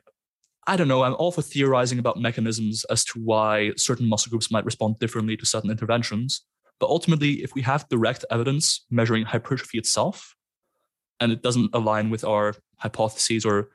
[0.69, 4.51] I don't know, I'm all for theorizing about mechanisms as to why certain muscle groups
[4.51, 6.43] might respond differently to certain interventions.
[6.79, 10.35] But ultimately, if we have direct evidence measuring hypertrophy itself,
[11.19, 13.69] and it doesn't align with our hypotheses or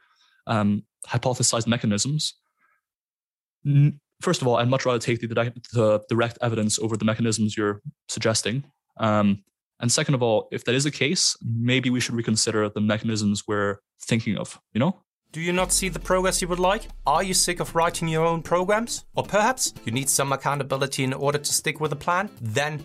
[0.46, 2.34] um, hypothesized mechanisms,
[4.22, 5.26] first of all, I'd much rather take the,
[5.72, 8.62] the direct evidence over the mechanisms you're suggesting.
[8.98, 9.42] Um,
[9.80, 13.42] and second of all, if that is the case, maybe we should reconsider the mechanisms
[13.48, 15.03] we're thinking of, you know?
[15.34, 16.86] Do you not see the progress you would like?
[17.08, 19.04] Are you sick of writing your own programs?
[19.16, 22.30] Or perhaps you need some accountability in order to stick with a plan?
[22.40, 22.84] Then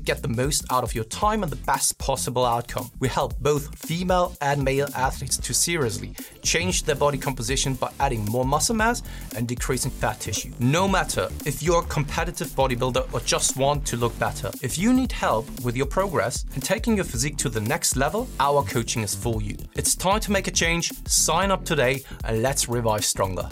[0.00, 2.90] get the most out of your time and the best possible outcome.
[2.98, 8.24] We help both female and male athletes to seriously change their body composition by adding
[8.26, 9.02] more muscle mass
[9.36, 10.52] and decreasing fat tissue.
[10.58, 14.92] No matter if you're a competitive bodybuilder or just want to look better, if you
[14.92, 19.02] need help with your progress and taking your physique to the next level, our coaching
[19.02, 19.56] is for you.
[19.74, 20.92] It's time to make a change.
[21.06, 23.48] Sign up today and let's revive stronger.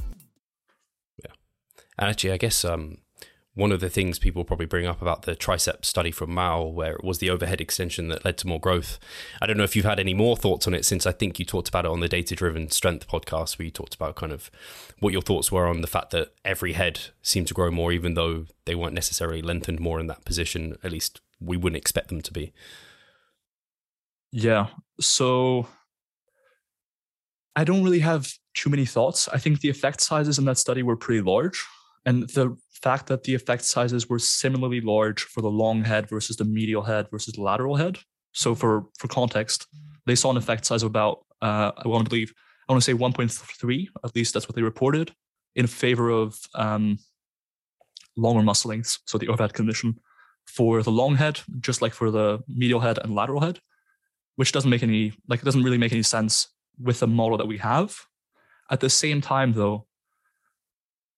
[1.23, 1.33] Yeah.
[1.99, 2.99] Actually, I guess um,
[3.59, 6.95] one of the things people probably bring up about the tricep study from Maeo, where
[6.95, 9.01] it was the overhead extension that led to more growth.
[9.43, 11.45] I don't know if you've had any more thoughts on it since I think you
[11.45, 14.49] talked about it on the Data Driven Strength podcast, where you talked about kind of
[15.01, 18.15] what your thoughts were on the fact that every head seemed to grow more, even
[18.15, 20.79] though they weren't necessarily lengthened more in that position.
[20.85, 22.53] At least we wouldn't expect them to be.
[24.31, 24.69] Yeah.
[25.01, 25.67] So
[27.57, 29.27] I don't really have too many thoughts.
[29.27, 31.67] I think the effect sizes in that study were pretty large.
[32.07, 36.37] And the fact that the effect sizes were similarly large for the long head versus
[36.37, 37.99] the medial head versus the lateral head.
[38.33, 39.67] So for for context,
[40.07, 42.33] they saw an effect size of about uh, I want to believe
[42.69, 45.13] I want to say 1.3 at least that's what they reported
[45.55, 46.99] in favor of um,
[48.17, 49.99] longer muscle lengths, so the overhead condition
[50.47, 53.61] for the long head, just like for the medial head and lateral head,
[54.37, 57.47] which doesn't make any like it doesn't really make any sense with the model that
[57.47, 57.97] we have.
[58.71, 59.87] At the same time, though,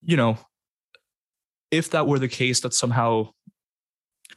[0.03, 0.39] you know,
[1.71, 3.31] if that were the case, that somehow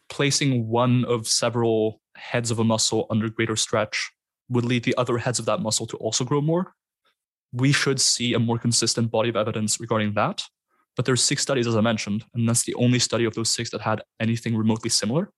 [0.10, 4.12] placing one of several heads of a muscle under greater stretch
[4.50, 6.74] would lead the other heads of that muscle to also grow more,
[7.52, 10.44] we should see a more consistent body of evidence regarding that.
[10.96, 13.72] But there's six studies, as I mentioned, and that's the only study of those six
[13.72, 15.32] that had anything remotely similar,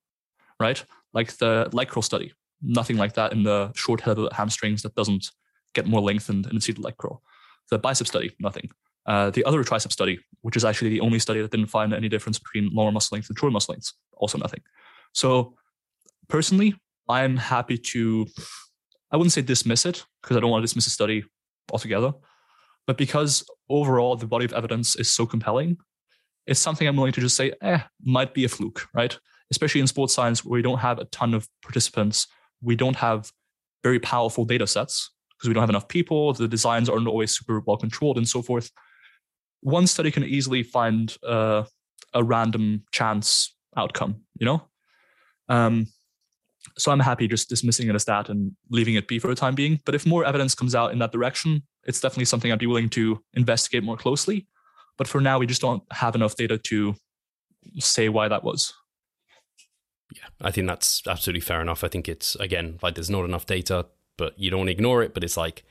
[0.60, 0.84] right?
[1.14, 4.82] Like the light curl study, nothing like that in the short head of the hamstrings
[4.82, 5.30] that doesn't
[5.74, 7.22] get more lengthened in the seated leg curl.
[7.70, 8.70] The bicep study, nothing.
[9.06, 12.08] Uh, the other tricep study, which is actually the only study that didn't find any
[12.08, 14.60] difference between lower muscle length and short muscle length, also nothing.
[15.12, 15.54] So
[16.28, 16.74] personally,
[17.08, 18.26] I'm happy to,
[19.12, 21.24] I wouldn't say dismiss it because I don't want to dismiss a study
[21.72, 22.12] altogether,
[22.86, 25.76] but because overall the body of evidence is so compelling,
[26.46, 29.16] it's something I'm willing to just say, eh, might be a fluke, right?
[29.52, 32.26] Especially in sports science where we don't have a ton of participants,
[32.60, 33.30] we don't have
[33.84, 37.60] very powerful data sets because we don't have enough people, the designs aren't always super
[37.60, 38.72] well controlled and so forth
[39.66, 41.64] one study can easily find uh,
[42.14, 44.62] a random chance outcome, you know?
[45.48, 45.88] Um,
[46.78, 49.56] so I'm happy just dismissing it as that and leaving it be for the time
[49.56, 49.80] being.
[49.84, 52.88] But if more evidence comes out in that direction, it's definitely something I'd be willing
[52.90, 54.46] to investigate more closely.
[54.98, 56.94] But for now, we just don't have enough data to
[57.80, 58.72] say why that was.
[60.14, 61.82] Yeah, I think that's absolutely fair enough.
[61.82, 65.12] I think it's, again, like there's not enough data, but you don't ignore it.
[65.12, 65.64] But it's like,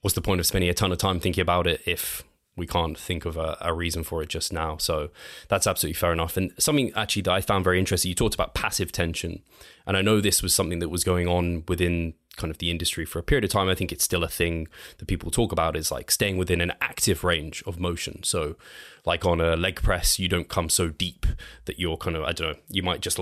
[0.00, 2.24] what's the point of spending a ton of time thinking about it if
[2.56, 4.76] we can't think of a, a, reason for it just now.
[4.76, 5.10] So
[5.48, 6.36] that's absolutely fair enough.
[6.36, 9.42] And something actually that I found very interesting, you talked about passive tension.
[9.86, 13.04] And I know this was something that was going on within kind of the industry
[13.04, 15.76] for a period of time, I think it's still a thing that people talk about
[15.76, 18.22] is like staying within an active range of motion.
[18.22, 18.56] So,
[19.04, 21.26] like on a leg press, you don't come so deep
[21.66, 23.18] that you're kind of, I don't know, you might just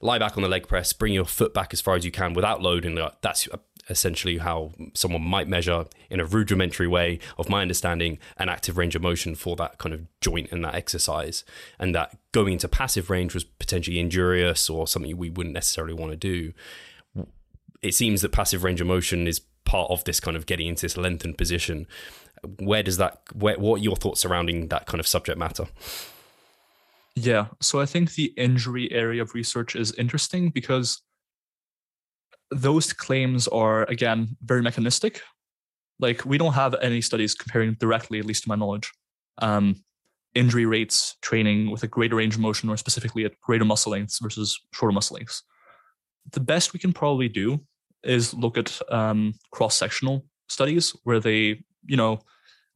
[0.00, 2.34] lie back on the leg press, bring your foot back as far as you can
[2.34, 2.98] without loading.
[3.20, 3.48] That's
[3.88, 8.94] essentially how someone might measure in a rudimentary way of my understanding an active range
[8.94, 11.44] of motion for that kind of joint and that exercise.
[11.78, 16.12] And that going into passive range was potentially injurious or something we wouldn't necessarily want
[16.12, 16.52] to do.
[17.82, 20.82] It seems that passive range of motion is part of this kind of getting into
[20.82, 21.86] this lengthened position.
[22.58, 25.66] Where does that where, what are your thoughts surrounding that kind of subject matter?
[27.16, 31.00] Yeah so i think the injury area of research is interesting because
[32.50, 35.20] those claims are again very mechanistic.
[36.00, 38.92] Like we don't have any studies comparing directly, at least to my knowledge,
[39.38, 39.76] um,
[40.34, 44.18] injury rates training with a greater range of motion or specifically at greater muscle lengths
[44.20, 45.42] versus shorter muscle lengths.
[46.32, 47.60] The best we can probably do
[48.02, 52.20] is look at um, cross-sectional studies where they, you know,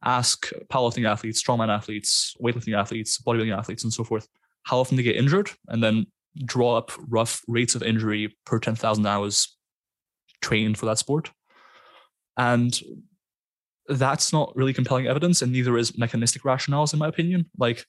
[0.03, 4.27] ask powerlifting athletes, strongman athletes, weightlifting athletes, bodybuilding athletes, and so forth,
[4.63, 6.05] how often they get injured, and then
[6.45, 9.57] draw up rough rates of injury per 10,000 hours
[10.41, 11.31] trained for that sport.
[12.37, 12.79] And
[13.87, 17.49] that's not really compelling evidence, and neither is mechanistic rationales, in my opinion.
[17.57, 17.85] Like,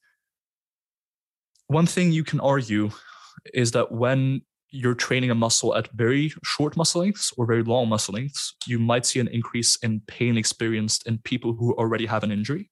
[1.67, 2.91] one thing you can argue
[3.55, 7.89] is that when you're training a muscle at very short muscle lengths or very long
[7.89, 12.25] muscle lengths, you might see an increase in pain experienced in people who already have
[12.25, 12.71] an injury.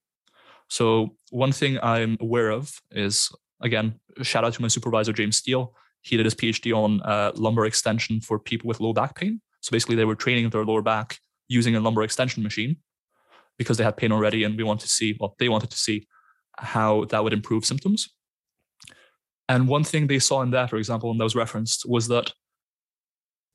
[0.69, 5.73] So, one thing I'm aware of is again, shout out to my supervisor, James Steele.
[6.01, 9.41] He did his PhD on uh, lumbar extension for people with low back pain.
[9.61, 11.17] So basically, they were training their lower back
[11.47, 12.77] using a lumbar extension machine
[13.57, 16.07] because they had pain already, and we wanted to see well, they wanted to see
[16.57, 18.09] how that would improve symptoms.
[19.47, 22.31] And one thing they saw in that, for example, and that was referenced, was that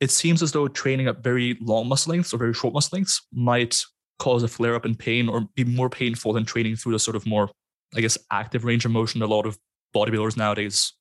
[0.00, 3.22] it seems as though training at very long muscle lengths or very short muscle lengths
[3.32, 3.82] might
[4.18, 7.16] cause a flare up in pain or be more painful than training through the sort
[7.16, 7.50] of more,
[7.94, 9.56] I guess, active range of motion a lot of
[9.94, 10.92] bodybuilders nowadays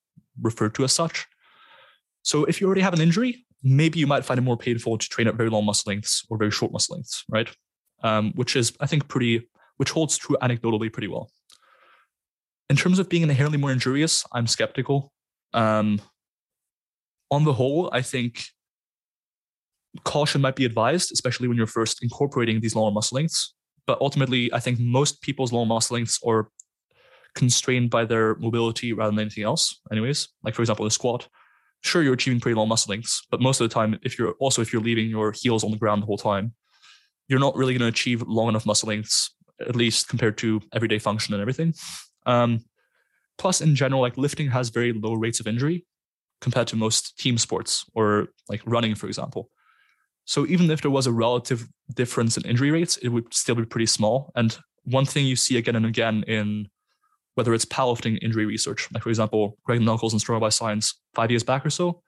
[0.42, 1.26] refer to as such.
[2.22, 5.10] So if you already have an injury, maybe you might find it more painful to
[5.10, 7.50] train at very long muscle lengths or very short muscle lengths, right?
[8.04, 9.48] Um, which is, I think, pretty,
[9.78, 11.30] which holds true anecdotally pretty well.
[12.70, 15.14] In terms of being inherently more injurious, I'm skeptical.
[15.54, 16.02] Um,
[17.32, 18.46] on the whole, I think
[20.04, 23.54] caution might be advised, especially when you're first incorporating these longer muscle lengths.
[23.86, 26.50] But ultimately, I think most people's long muscle lengths are
[27.36, 30.30] constrained by their mobility rather than anything else, anyways.
[30.44, 31.28] Like, for example, the squat
[31.84, 34.62] sure you're achieving pretty long muscle lengths, but most of the time, if you're also
[34.62, 36.54] if you're leaving your heels on the ground the whole time,
[37.28, 41.00] you're not really going to achieve long enough muscle lengths, at least compared to everyday
[41.00, 41.74] function and everything.
[42.26, 42.64] Um,
[43.38, 45.86] plus, in general, like lifting has very low rates of injury
[46.42, 49.50] compared to most team sports or like running, for example.
[50.26, 53.66] So even if there was a relative difference in injury rates, it would still be
[53.66, 54.32] pretty small.
[54.36, 56.70] And one thing you see again and again in
[57.36, 58.88] whether it's powerlifting injury research.
[58.94, 62.02] Like, for example, Greg Nuckols and Stronger by Science, five years back or so,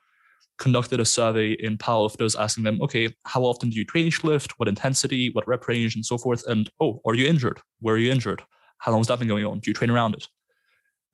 [0.58, 4.58] conducted a survey in powerlifters asking them, okay, how often do you train each lift?
[4.60, 5.30] What intensity?
[5.32, 5.96] What rep range?
[5.96, 6.46] And so forth.
[6.48, 7.60] And, oh, are you injured?
[7.80, 8.42] Where are you injured?
[8.78, 9.60] How long has that been going on?
[9.60, 10.28] Do you train around it?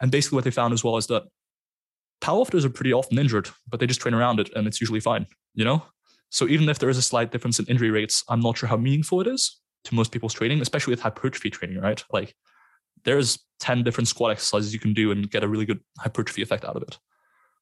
[0.01, 1.23] And basically, what they found as well is that
[2.21, 5.25] powerlifters are pretty often injured, but they just train around it and it's usually fine,
[5.53, 5.83] you know?
[6.29, 8.77] So even if there is a slight difference in injury rates, I'm not sure how
[8.77, 12.03] meaningful it is to most people's training, especially with hypertrophy training, right?
[12.11, 12.35] Like
[13.03, 16.65] there's 10 different squat exercises you can do and get a really good hypertrophy effect
[16.65, 16.97] out of it.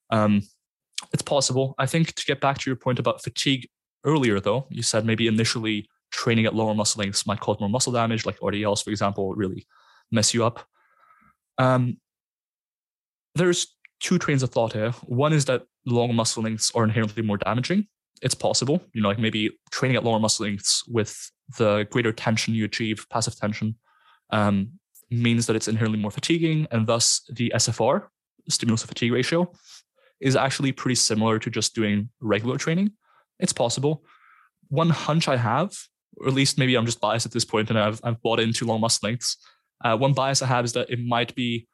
[0.09, 0.43] Um,
[1.13, 1.75] it's possible.
[1.77, 3.67] I think to get back to your point about fatigue
[4.05, 7.93] earlier, though, you said maybe initially training at lower muscle lengths might cause more muscle
[7.93, 9.67] damage, like RDLs, for example, really
[10.11, 10.65] mess you up.
[11.57, 11.97] Um,
[13.35, 14.91] there's two trains of thought here.
[15.03, 17.87] One is that long muscle lengths are inherently more damaging.
[18.21, 22.53] It's possible, you know, like maybe training at lower muscle lengths with the greater tension
[22.53, 23.75] you achieve, passive tension,
[24.31, 24.71] um,
[25.09, 28.07] means that it's inherently more fatiguing, and thus the SFR,
[28.47, 29.51] stimulus to fatigue ratio,
[30.19, 32.91] is actually pretty similar to just doing regular training.
[33.39, 34.03] It's possible.
[34.67, 35.75] One hunch I have,
[36.17, 38.65] or at least maybe I'm just biased at this point and I've, I've bought into
[38.65, 39.37] long muscle lengths.
[39.83, 41.67] Uh, one bias I have is that it might be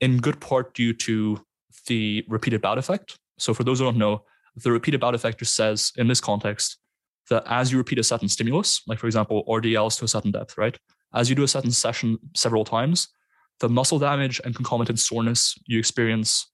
[0.00, 1.40] in good part due to
[1.86, 3.18] the repeated bout effect.
[3.38, 4.24] So, for those who don't know,
[4.56, 6.78] the repeated bout effect just says in this context
[7.30, 10.56] that as you repeat a certain stimulus, like for example, RDLs to a certain depth,
[10.56, 10.76] right?
[11.14, 13.08] As you do a certain session several times,
[13.60, 16.50] the muscle damage and concomitant soreness you experience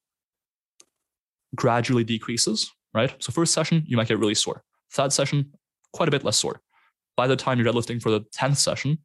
[1.55, 3.15] gradually decreases, right?
[3.19, 4.63] So first session, you might get really sore.
[4.93, 5.53] Third session,
[5.93, 6.61] quite a bit less sore.
[7.17, 8.99] By the time you're deadlifting for the 10th session,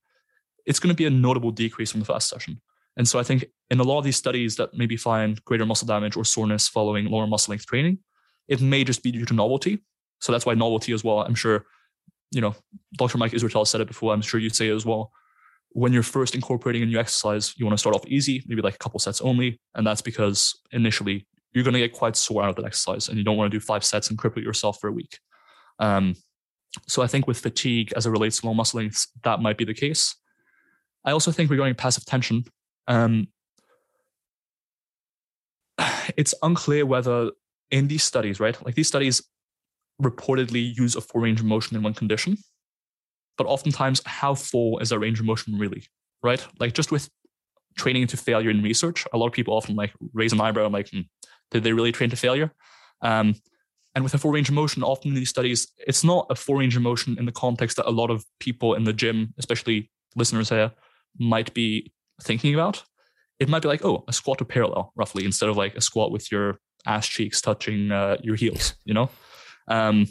[0.66, 2.62] it's going to be a notable decrease from the first session.
[2.98, 5.88] And so I think in a lot of these studies that maybe find greater muscle
[5.88, 8.00] damage or soreness following lower muscle length training,
[8.48, 9.80] it may just be due to novelty.
[10.20, 11.66] So that's why novelty as well, I'm sure
[12.32, 12.56] you know,
[12.98, 13.18] Dr.
[13.18, 14.14] Mike Israetel said it before.
[14.14, 15.12] I'm sure you'd say it as well.
[15.72, 18.76] When you're first incorporating a new exercise, you want to start off easy, maybe like
[18.76, 19.60] a couple sets only.
[19.76, 23.18] And that's because initially you're going to get quite sore out of that exercise and
[23.18, 25.20] you don't want to do five sets and cripple yourself for a week.
[25.80, 26.16] Um,
[26.88, 29.66] so I think with fatigue as it relates to long muscle lengths, that might be
[29.66, 30.16] the case.
[31.06, 32.44] I also think regarding passive tension,
[32.88, 33.28] um,
[36.18, 37.32] it's unclear whether
[37.72, 39.22] in these studies, right, like these studies
[40.02, 42.38] reportedly use a full range of motion in one condition,
[43.38, 45.84] but oftentimes how full is that range of motion really,
[46.24, 46.46] right?
[46.60, 47.10] Like just with
[47.78, 50.74] training to failure in research, a lot of people often like raise an eyebrow, and
[50.74, 51.02] like, hmm,
[51.52, 52.52] did they really train to failure?
[53.02, 53.36] Um,
[53.96, 56.56] and with a full range of motion, often in these studies, it's not a full
[56.56, 59.90] range of motion in the context that a lot of people in the gym, especially
[60.16, 60.72] listeners here,
[61.18, 62.84] might be thinking about.
[63.40, 66.12] It might be like, oh, a squat to parallel, roughly, instead of like a squat
[66.12, 69.10] with your ass cheeks touching uh, your heels, you know?
[69.68, 70.08] Um,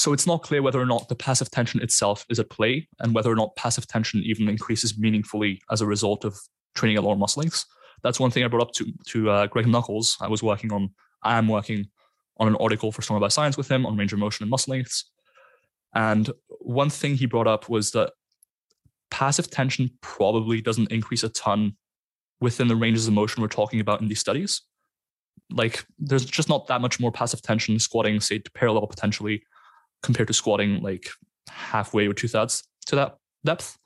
[0.00, 3.14] so it's not clear whether or not the passive tension itself is at play and
[3.14, 6.38] whether or not passive tension even increases meaningfully as a result of
[6.74, 7.66] training at lower muscle lengths.
[8.02, 10.16] That's one thing I brought up to, to uh, Greg Nuckols.
[10.22, 10.88] I was working on,
[11.22, 11.86] I am working
[12.38, 14.72] on an article for Stronger by Science with him on range of motion and muscle
[14.72, 15.04] lengths.
[15.94, 16.30] And
[16.60, 18.12] one thing he brought up was that
[19.10, 21.76] passive tension probably doesn't increase a ton
[22.40, 24.62] within the ranges of motion we're talking about in these studies.
[25.50, 29.42] Like there's just not that much more passive tension squatting, say, to parallel potentially,
[30.02, 31.08] compared to squatting like
[31.48, 33.78] halfway or two thirds to that depth.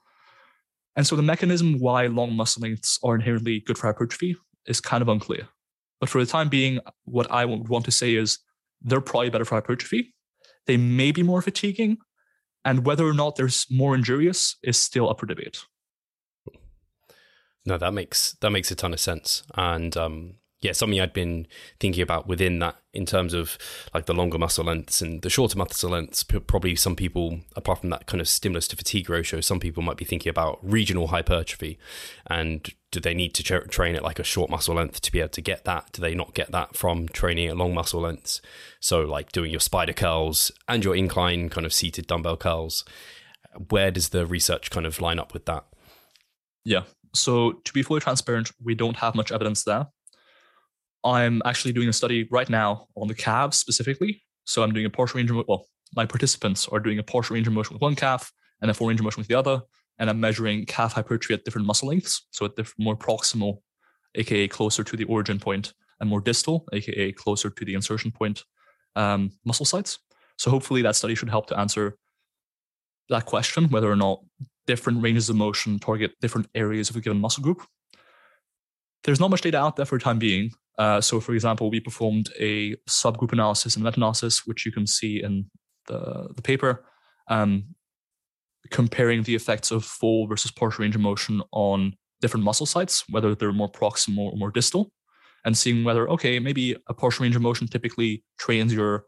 [0.96, 4.36] And so the mechanism why long muscle lengths are inherently good for hypertrophy
[4.66, 5.48] is kind of unclear.
[6.00, 8.38] But for the time being, what I would want to say is
[8.82, 10.14] they're probably better for hypertrophy.
[10.66, 11.98] They may be more fatiguing,
[12.64, 15.64] and whether or not there's more injurious is still up for debate.
[17.66, 20.34] No, that makes that makes a ton of sense, and um,
[20.64, 21.46] yeah, something I'd been
[21.78, 23.58] thinking about within that in terms of
[23.92, 26.24] like the longer muscle lengths and the shorter muscle lengths.
[26.24, 29.98] Probably some people, apart from that kind of stimulus to fatigue ratio, some people might
[29.98, 31.78] be thinking about regional hypertrophy
[32.28, 35.20] and do they need to tra- train at like a short muscle length to be
[35.20, 35.92] able to get that?
[35.92, 38.40] Do they not get that from training at long muscle lengths?
[38.80, 42.86] So, like doing your spider curls and your incline kind of seated dumbbell curls.
[43.68, 45.66] Where does the research kind of line up with that?
[46.64, 46.84] Yeah.
[47.12, 49.88] So, to be fully transparent, we don't have much evidence there.
[51.04, 54.22] I'm actually doing a study right now on the calves specifically.
[54.44, 57.46] So I'm doing a partial range of well, my participants are doing a partial range
[57.46, 59.60] of motion with one calf and a full range of motion with the other.
[59.98, 62.26] And I'm measuring calf hypertrophy at different muscle lengths.
[62.30, 63.58] So at different, more proximal,
[64.14, 68.44] aka closer to the origin point, and more distal, aka closer to the insertion point
[68.96, 69.98] um, muscle sites.
[70.38, 71.96] So hopefully that study should help to answer
[73.08, 74.20] that question, whether or not
[74.66, 77.62] different ranges of motion target different areas of a given muscle group.
[79.04, 81.80] There's not much data out there for the time being, uh, so, for example, we
[81.80, 85.46] performed a subgroup analysis and meta-analysis, which you can see in
[85.86, 86.84] the, the paper,
[87.28, 87.64] um,
[88.70, 93.34] comparing the effects of full versus partial range of motion on different muscle sites, whether
[93.34, 94.90] they're more proximal or more distal,
[95.44, 99.04] and seeing whether, okay, maybe a partial range of motion typically trains your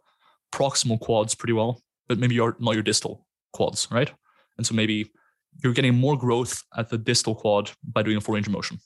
[0.53, 4.13] proximal quads pretty well, but maybe not your distal quads, right?
[4.57, 5.11] And so maybe
[5.65, 8.79] you're getting more growth at the distal quad by doing a full range of motion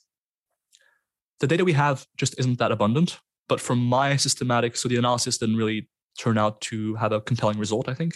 [1.41, 3.19] the data we have just isn't that abundant.
[3.49, 7.57] But from my systematic, so the analysis didn't really turn out to have a compelling
[7.57, 8.13] result, I think,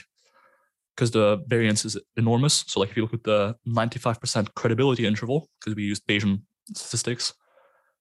[0.95, 2.63] because the variance is enormous.
[2.67, 7.33] So, like if you look at the 95% credibility interval, because we used Bayesian statistics,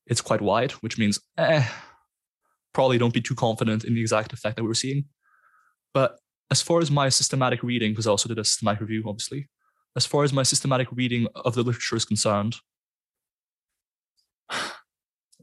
[0.06, 1.66] it's quite wide, which means eh,
[2.72, 5.06] probably don't be too confident in the exact effect that we were seeing.
[5.92, 6.18] But
[6.50, 9.48] as far as my systematic reading, because I also did a systematic review, obviously,
[9.96, 12.56] as far as my systematic reading of the literature is concerned,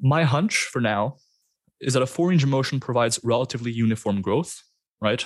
[0.02, 1.18] my hunch for now
[1.80, 4.64] is that a four range of motion provides relatively uniform growth,
[5.00, 5.26] right?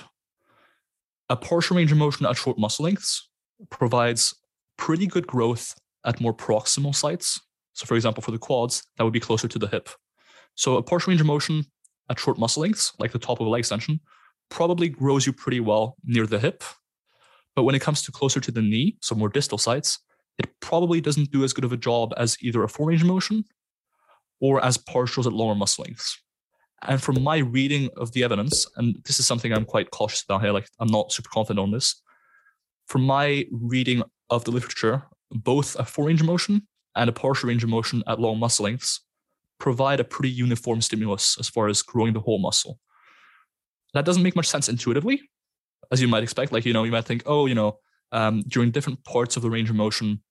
[1.30, 3.30] A partial range of motion at short muscle lengths
[3.70, 4.34] provides
[4.78, 7.40] pretty good growth at more proximal sites.
[7.74, 9.90] So, for example, for the quads, that would be closer to the hip.
[10.56, 11.66] So, a partial range of motion
[12.10, 14.00] at short muscle lengths, like the top of a leg extension,
[14.50, 16.64] probably grows you pretty well near the hip.
[17.56, 20.00] But when it comes to closer to the knee, so more distal sites,
[20.38, 23.08] it probably doesn't do as good of a job as either a four range of
[23.08, 23.46] motion
[24.40, 26.20] or as partials at lower muscle lengths.
[26.82, 30.42] And from my reading of the evidence, and this is something I'm quite cautious about
[30.42, 32.02] here, like I'm not super confident on this.
[32.88, 37.50] From my reading of the literature, both a full range of motion and a partial
[37.50, 39.02] range of motion at low muscle lengths
[39.60, 42.80] provide a pretty uniform stimulus as far as growing the whole muscle.
[43.94, 45.22] That doesn't make much sense intuitively,
[45.92, 46.52] as you might expect.
[46.52, 47.80] Like, you know, you might think, oh, you know,
[48.12, 50.22] um, during different parts of the range of motion,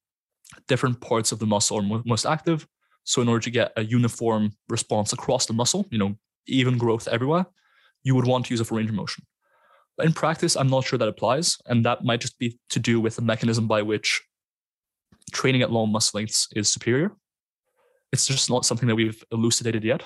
[0.68, 2.66] different parts of the muscle are most active,
[3.04, 7.06] so in order to get a uniform response across the muscle, you know, even growth
[7.08, 7.46] everywhere,
[8.02, 9.24] you would want to use a full range of motion.
[10.02, 11.56] in practice, I'm not sure that applies.
[11.66, 14.22] And that might just be to do with the mechanism by which
[15.32, 17.12] training at long muscle lengths is superior.
[18.12, 20.02] It's just not something that we've elucidated yet,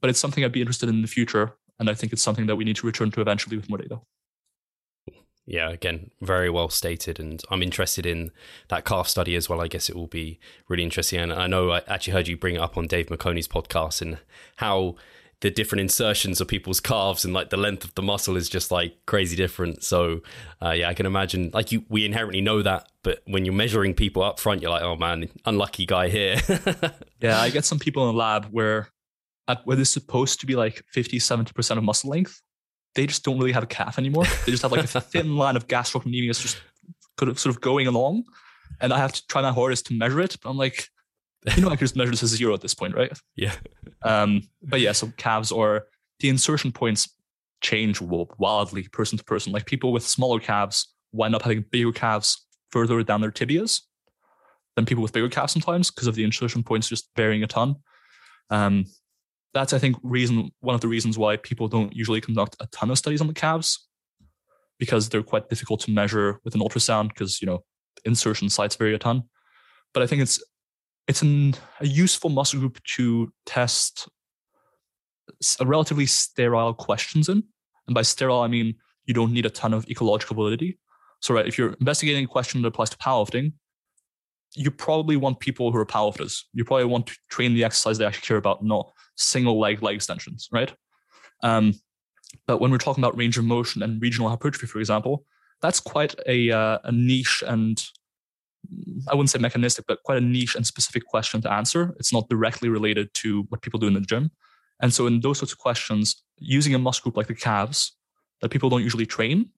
[0.00, 1.56] but it's something I'd be interested in in the future.
[1.78, 4.00] And I think it's something that we need to return to eventually with more data.
[5.48, 7.18] Yeah, again, very well stated.
[7.18, 8.32] And I'm interested in
[8.68, 9.62] that calf study as well.
[9.62, 10.38] I guess it will be
[10.68, 11.20] really interesting.
[11.20, 14.18] And I know I actually heard you bring it up on Dave McConey's podcast and
[14.56, 14.96] how
[15.40, 18.70] the different insertions of people's calves and like the length of the muscle is just
[18.70, 19.82] like crazy different.
[19.82, 20.20] So
[20.60, 23.94] uh, yeah, I can imagine like you we inherently know that, but when you're measuring
[23.94, 26.36] people up front, you're like, oh man, unlucky guy here.
[27.20, 28.88] yeah, I get some people in the lab where
[29.46, 32.42] at where they're supposed to be like 50, 70% of muscle length,
[32.94, 34.24] they just don't really have a calf anymore.
[34.44, 36.60] They just have like a thin line of gastrocnemius just
[37.18, 38.24] sort of going along.
[38.80, 40.36] And I have to try my hardest to measure it.
[40.42, 40.88] But I'm like,
[41.56, 43.12] you know, I could just measure this as zero at this point, right?
[43.36, 43.54] Yeah.
[44.02, 45.86] Um, but yeah, so calves or
[46.20, 47.14] the insertion points
[47.60, 49.52] change wildly person to person.
[49.52, 53.82] Like people with smaller calves wind up having bigger calves further down their tibias
[54.76, 57.76] than people with bigger calves sometimes because of the insertion points just varying a ton.
[58.50, 58.84] Um,
[59.54, 62.90] that's I think reason one of the reasons why people don't usually conduct a ton
[62.90, 63.88] of studies on the calves
[64.78, 67.64] because they're quite difficult to measure with an ultrasound because you know
[68.04, 69.22] insertion sites vary a ton.
[69.94, 70.42] But I think it's
[71.06, 74.08] it's an, a useful muscle group to test
[75.60, 77.42] a relatively sterile questions in.
[77.86, 78.74] And by sterile, I mean
[79.06, 80.78] you don't need a ton of ecological validity.
[81.20, 83.54] So, right, if you're investigating a question that applies to powerlifting,
[84.58, 86.42] you probably want people who are powerlifters.
[86.52, 89.94] You probably want to train the exercise they actually care about, not single leg leg
[89.94, 90.72] extensions, right?
[91.42, 91.74] Um,
[92.46, 95.24] but when we're talking about range of motion and regional hypertrophy, for example,
[95.62, 97.82] that's quite a, uh, a niche and
[99.08, 101.94] I wouldn't say mechanistic, but quite a niche and specific question to answer.
[101.98, 104.30] It's not directly related to what people do in the gym.
[104.82, 107.96] And so, in those sorts of questions, using a muscle group like the calves
[108.40, 109.50] that people don't usually train,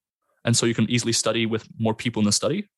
[0.45, 2.69] and so you can easily study with more people in the study,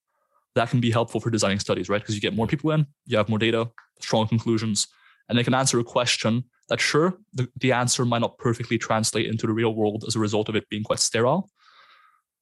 [0.55, 2.00] that can be helpful for designing studies, right?
[2.00, 4.86] Because you get more people in, you have more data, strong conclusions,
[5.28, 9.26] and they can answer a question that, sure, the, the answer might not perfectly translate
[9.26, 11.50] into the real world as a result of it being quite sterile,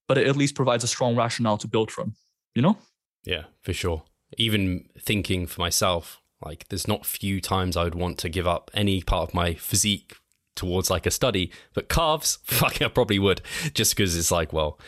[0.08, 2.14] but it at least provides a strong rationale to build from,
[2.54, 2.76] you know?
[3.24, 4.02] Yeah, for sure.
[4.36, 8.70] Even thinking for myself, like there's not few times I would want to give up
[8.74, 10.16] any part of my physique
[10.56, 13.42] towards like a study, but calves, fuck, I probably would,
[13.74, 14.78] just because it's like, well,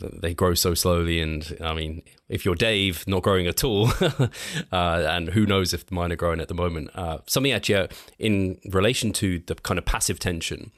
[0.00, 4.28] they grow so slowly, and I mean, if you're Dave, not growing at all, uh,
[4.72, 6.90] and who knows if mine are growing at the moment.
[6.94, 7.86] Uh, something actually uh,
[8.18, 10.72] in relation to the kind of passive tension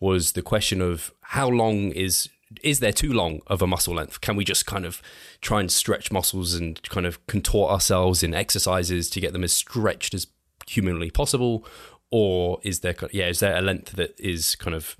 [0.00, 2.28] was the question of how long is
[2.62, 4.20] is there too long of a muscle length?
[4.20, 5.00] Can we just kind of
[5.40, 9.54] try and stretch muscles and kind of contort ourselves in exercises to get them as
[9.54, 10.26] stretched as
[10.66, 11.66] humanly possible?
[12.10, 14.98] Or is there, yeah, is there a length that is kind of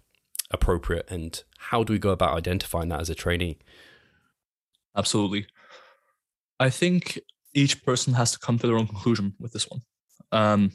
[0.53, 1.07] appropriate?
[1.11, 3.59] And how do we go about identifying that as a trainee?
[4.97, 5.47] Absolutely.
[6.61, 7.19] I think
[7.55, 9.81] each person has to come to their own conclusion with this one.
[10.31, 10.73] Um,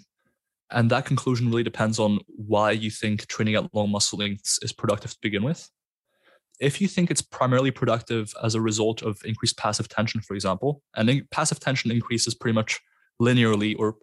[0.69, 4.73] and that conclusion really depends on why you think training at long muscle lengths is
[4.73, 5.69] productive to begin with
[6.59, 10.81] if you think it's primarily productive as a result of increased passive tension, for example,
[10.95, 12.79] and passive tension increases pretty much
[13.21, 13.95] linearly or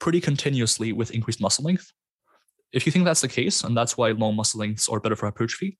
[0.00, 1.92] pretty continuously with increased muscle length,
[2.74, 5.26] if you think that's the case, and that's why long muscle lengths are better for
[5.26, 5.78] hypertrophy,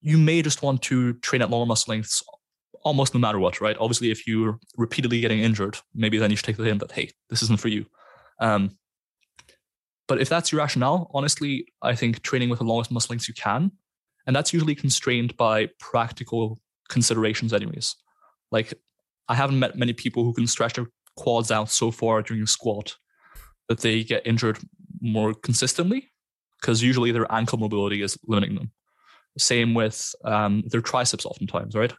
[0.00, 2.22] you may just want to train at longer muscle lengths
[2.82, 3.76] almost no matter what, right?
[3.80, 7.10] Obviously, if you're repeatedly getting injured, maybe then you should take the hint that, hey,
[7.30, 7.86] this isn't for you.
[8.40, 8.76] Um,
[10.06, 13.34] but if that's your rationale, honestly, I think training with the longest muscle lengths you
[13.34, 13.72] can
[14.26, 16.58] and that's usually constrained by practical
[16.88, 17.96] considerations, anyways.
[18.50, 18.74] Like,
[19.28, 20.86] I haven't met many people who can stretch their
[21.16, 22.96] quads out so far during a squat
[23.68, 24.58] that they get injured
[25.04, 26.10] more consistently
[26.60, 28.72] because usually their ankle mobility is limiting them.
[29.36, 31.92] Same with um, their triceps, oftentimes, right?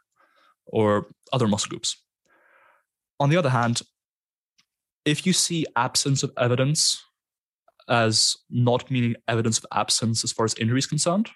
[0.66, 2.01] Or other muscle groups.
[3.20, 3.82] On the other hand,
[5.06, 7.03] if you see absence of evidence
[7.88, 11.30] as not meaning evidence of absence as far as injury is concerned,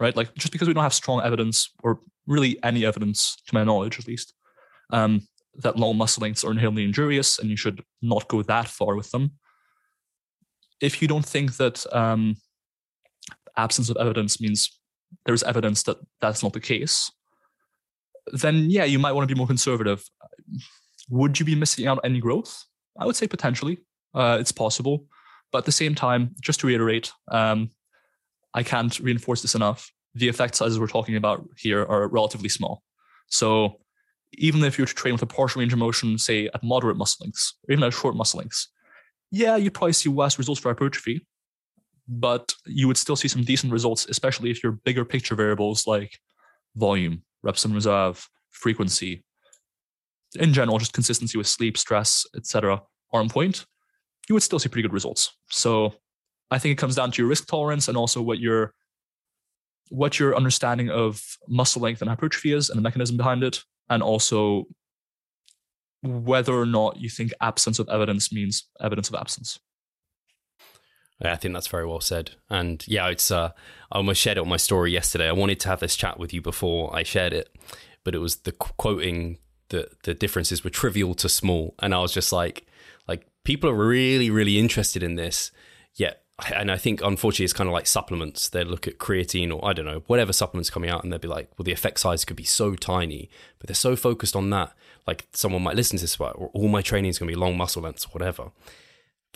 [0.00, 0.16] right?
[0.16, 3.98] Like just because we don't have strong evidence, or really any evidence, to my knowledge
[3.98, 4.32] at least,
[4.90, 5.26] um,
[5.56, 9.10] that long muscle lengths are inherently injurious and you should not go that far with
[9.10, 9.32] them.
[10.80, 12.36] If you don't think that um,
[13.56, 14.78] absence of evidence means
[15.24, 17.10] there's evidence that that's not the case,
[18.32, 20.04] then yeah, you might want to be more conservative.
[21.10, 22.64] Would you be missing out any growth?
[22.98, 23.78] I would say potentially.
[24.14, 25.06] Uh, it's possible.
[25.52, 27.70] But at the same time, just to reiterate, um,
[28.54, 29.90] I can't reinforce this enough.
[30.14, 32.82] The effect sizes we're talking about here are relatively small.
[33.28, 33.80] So
[34.32, 36.96] even if you were to train with a partial range of motion, say at moderate
[36.96, 38.68] muscle lengths, or even at short muscle lengths,
[39.30, 41.26] yeah, you'd probably see less results for hypertrophy,
[42.08, 46.18] but you would still see some decent results, especially if your bigger picture variables like
[46.76, 49.24] volume, reps in reserve, frequency,
[50.38, 53.64] in general, just consistency with sleep, stress, etc., are on point,
[54.28, 55.32] you would still see pretty good results.
[55.50, 55.94] So
[56.50, 58.72] I think it comes down to your risk tolerance and also what your
[59.90, 64.02] what your understanding of muscle length and hypertrophy is and the mechanism behind it, and
[64.02, 64.64] also
[66.06, 69.58] whether or not you think absence of evidence means evidence of absence.
[71.22, 72.32] I think that's very well said.
[72.50, 73.52] And yeah, it's uh,
[73.90, 75.28] I almost shared it on my story yesterday.
[75.28, 77.48] I wanted to have this chat with you before I shared it,
[78.04, 79.38] but it was the quoting
[79.70, 82.66] that the differences were trivial to small, and I was just like,
[83.08, 85.50] like people are really, really interested in this,
[85.94, 86.22] yet.
[86.52, 88.50] And I think unfortunately it's kind of like supplements.
[88.50, 91.28] They look at creatine or I don't know, whatever supplements coming out and they'll be
[91.28, 94.74] like, well, the effect size could be so tiny, but they're so focused on that.
[95.06, 97.56] Like someone might listen to this, about, all my training is going to be long
[97.56, 98.50] muscle lengths, whatever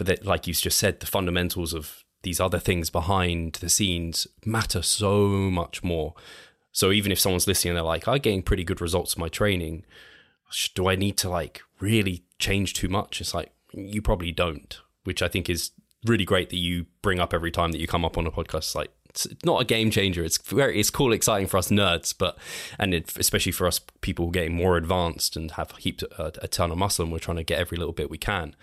[0.01, 4.27] but that, like you just said, the fundamentals of these other things behind the scenes
[4.47, 6.15] matter so much more.
[6.73, 9.29] So even if someone's listening and they're like, I'm getting pretty good results from my
[9.29, 9.85] training,
[10.75, 13.21] do I need to like really change too much?
[13.21, 15.73] It's like, you probably don't, which I think is
[16.07, 18.75] really great that you bring up every time that you come up on a podcast.
[18.75, 20.25] Like, it's not a game changer.
[20.25, 22.39] It's very, it's cool, exciting for us nerds, but,
[22.79, 26.71] and it, especially for us people getting more advanced and have heaped a, a ton
[26.71, 28.57] of muscle and we're trying to get every little bit we can.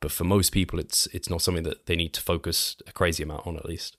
[0.00, 3.22] But for most people it's it's not something that they need to focus a crazy
[3.22, 3.96] amount on at least.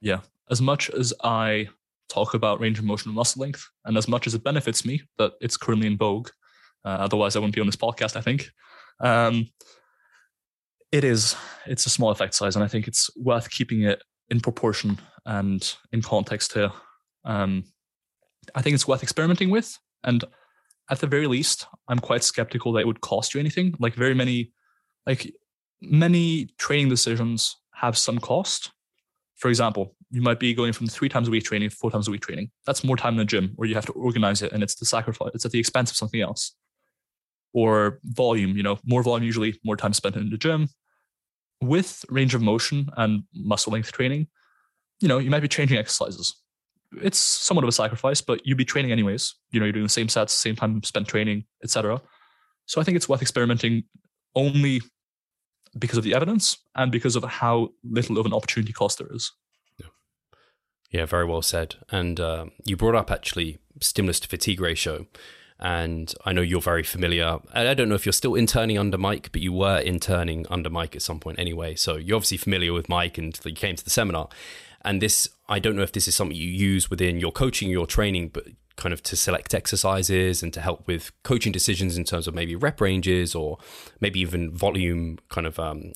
[0.00, 0.20] Yeah.
[0.50, 1.68] As much as i
[2.08, 5.02] talk about range of motion and muscle length and as much as it benefits me
[5.18, 6.28] that it's currently in vogue
[6.84, 8.50] uh, otherwise i wouldn't be on this podcast i think
[9.00, 9.46] um,
[10.90, 11.36] it is
[11.66, 15.74] it's a small effect size and i think it's worth keeping it in proportion and
[15.92, 16.70] in context here
[17.24, 17.64] um,
[18.54, 20.24] i think it's worth experimenting with and
[20.90, 24.14] at the very least i'm quite skeptical that it would cost you anything like very
[24.14, 24.52] many
[25.06, 25.32] like
[25.80, 28.70] many training decisions have some cost.
[29.36, 32.10] For example, you might be going from three times a week training four times a
[32.10, 32.50] week training.
[32.66, 34.86] That's more time in the gym where you have to organize it and it's the
[34.86, 36.54] sacrifice, it's at the expense of something else.
[37.52, 40.68] Or volume, you know, more volume usually, more time spent in the gym.
[41.60, 44.28] With range of motion and muscle length training,
[45.00, 46.36] you know, you might be changing exercises.
[47.02, 49.34] It's somewhat of a sacrifice, but you'd be training anyways.
[49.50, 52.00] You know, you're doing the same sets, same time spent training, etc.
[52.66, 53.84] So I think it's worth experimenting
[54.34, 54.80] only
[55.78, 59.32] because of the evidence and because of how little of an opportunity cost there is.
[59.78, 59.86] Yeah,
[60.90, 61.76] yeah very well said.
[61.90, 65.06] And uh, you brought up actually stimulus to fatigue ratio.
[65.60, 67.38] And I know you're very familiar.
[67.52, 70.94] I don't know if you're still interning under Mike, but you were interning under Mike
[70.94, 71.74] at some point anyway.
[71.74, 74.28] So you're obviously familiar with Mike and you came to the seminar.
[74.82, 77.86] And this, I don't know if this is something you use within your coaching, your
[77.86, 78.44] training, but
[78.76, 82.54] kind of to select exercises and to help with coaching decisions in terms of maybe
[82.54, 83.58] rep ranges or
[84.00, 85.92] maybe even volume kind of um,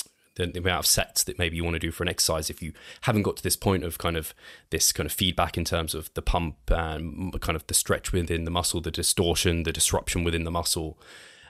[0.47, 2.63] the, the, amount of sets that maybe you want to do for an exercise if
[2.63, 2.73] you
[3.03, 4.35] haven't got to this point of kind of
[4.71, 8.45] this kind of feedback in terms of the pump and kind of the stretch within
[8.45, 10.99] the muscle the distortion the disruption within the muscle.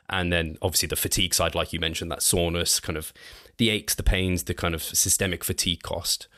[0.09, 3.13] And then obviously the fatigue side like you mentioned that soreness kind of
[3.57, 6.29] the aches the pains the kind of systemic fatigue cost.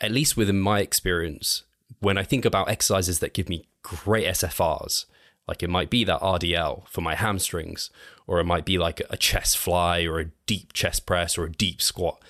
[0.00, 1.64] At least within my experience
[1.98, 5.06] when I think about exercises that give me great SFRs,
[5.50, 7.90] like it might be that RDL for my hamstrings,
[8.28, 11.50] or it might be like a chest fly or a deep chest press or a
[11.50, 12.22] deep squat.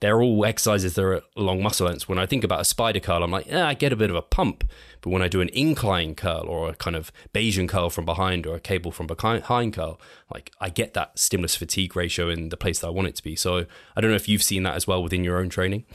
[0.00, 2.06] They're all exercises that are long muscle lengths.
[2.06, 4.16] When I think about a spider curl, I'm like, yeah, I get a bit of
[4.16, 4.62] a pump.
[5.00, 8.46] But when I do an incline curl or a kind of Bayesian curl from behind
[8.46, 9.98] or a cable from behind curl,
[10.30, 13.22] like I get that stimulus fatigue ratio in the place that I want it to
[13.22, 13.36] be.
[13.36, 13.64] So
[13.96, 15.86] I don't know if you've seen that as well within your own training.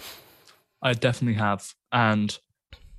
[0.81, 1.75] I definitely have.
[1.91, 2.39] And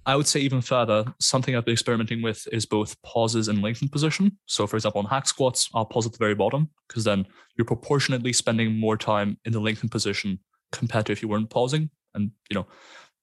[0.07, 3.91] I would say even further, something I've been experimenting with is both pauses and lengthened
[3.91, 4.39] position.
[4.47, 7.27] So, for example, on hack squats, I'll pause at the very bottom because then
[7.57, 10.41] you're proportionately spending more time in the lengthened position
[10.73, 12.67] compared to if you weren't pausing and, you know,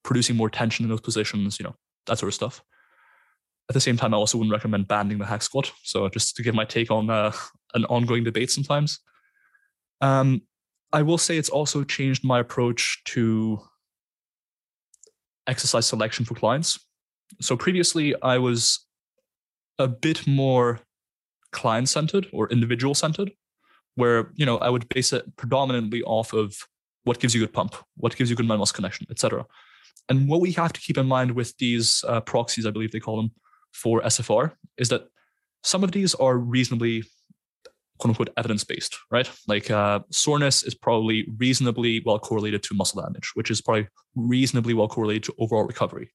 [0.03, 1.75] producing more tension in those positions, you know,
[2.07, 2.63] that sort of stuff.
[3.69, 5.71] At the same time, I also wouldn't recommend banding the hack squat.
[5.83, 7.31] So, just to give my take on uh,
[7.75, 8.99] an ongoing debate sometimes.
[10.01, 10.41] Um,
[10.93, 13.61] I will say it's also changed my approach to
[15.47, 16.79] exercise selection for clients.
[17.39, 18.85] So previously, I was
[19.79, 20.81] a bit more
[21.51, 23.31] client centered or individual centered,
[23.95, 26.55] where you know I would base it predominantly off of
[27.03, 29.45] what gives you good pump, what gives you good mind connection, etc.
[30.09, 32.99] And what we have to keep in mind with these uh, proxies, I believe they
[32.99, 33.31] call them,
[33.71, 35.07] for SFR, is that
[35.63, 37.03] some of these are reasonably
[38.01, 39.29] quote unquote evidence based, right?
[39.47, 44.73] Like uh, soreness is probably reasonably well correlated to muscle damage, which is probably reasonably
[44.73, 46.09] well correlated to overall recovery.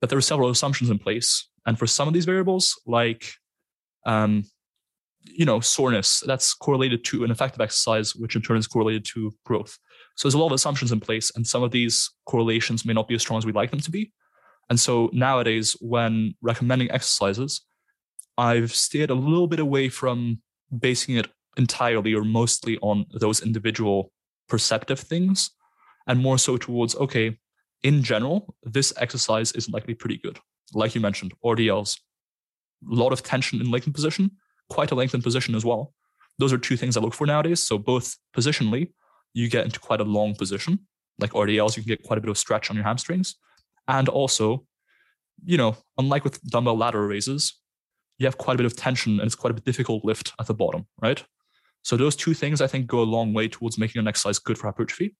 [0.00, 1.48] But there are several assumptions in place.
[1.66, 3.34] And for some of these variables, like
[4.06, 4.44] um,
[5.24, 9.32] you know, soreness, that's correlated to an effective exercise, which in turn is correlated to
[9.44, 9.78] growth.
[10.16, 13.08] So there's a lot of assumptions in place, and some of these correlations may not
[13.08, 14.12] be as strong as we'd like them to be.
[14.70, 17.62] And so nowadays, when recommending exercises,
[18.36, 20.40] I've stayed a little bit away from
[20.76, 24.12] basing it entirely or mostly on those individual
[24.48, 25.50] perceptive things
[26.06, 27.38] and more so towards, okay,
[27.82, 30.38] in general, this exercise is likely pretty good.
[30.74, 31.98] Like you mentioned, RDLs,
[32.90, 34.32] a lot of tension in lengthened position,
[34.68, 35.92] quite a lengthened position as well.
[36.38, 37.62] Those are two things I look for nowadays.
[37.62, 38.92] So both positionally,
[39.34, 40.86] you get into quite a long position,
[41.18, 43.36] like RDLs, you can get quite a bit of stretch on your hamstrings.
[43.86, 44.64] And also,
[45.44, 47.54] you know, unlike with dumbbell lateral raises,
[48.18, 50.46] you have quite a bit of tension and it's quite a bit difficult lift at
[50.46, 51.24] the bottom, right?
[51.82, 54.58] So those two things I think go a long way towards making an exercise good
[54.58, 55.14] for hypertrophy.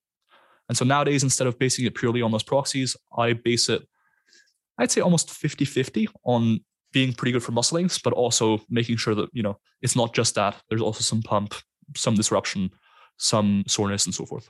[0.68, 3.88] And so nowadays, instead of basing it purely on those proxies, I base it,
[4.76, 6.60] I'd say almost 50 50 on
[6.92, 10.14] being pretty good for muscle lengths, but also making sure that, you know, it's not
[10.14, 10.56] just that.
[10.68, 11.54] There's also some pump,
[11.96, 12.70] some disruption,
[13.16, 14.48] some soreness, and so forth.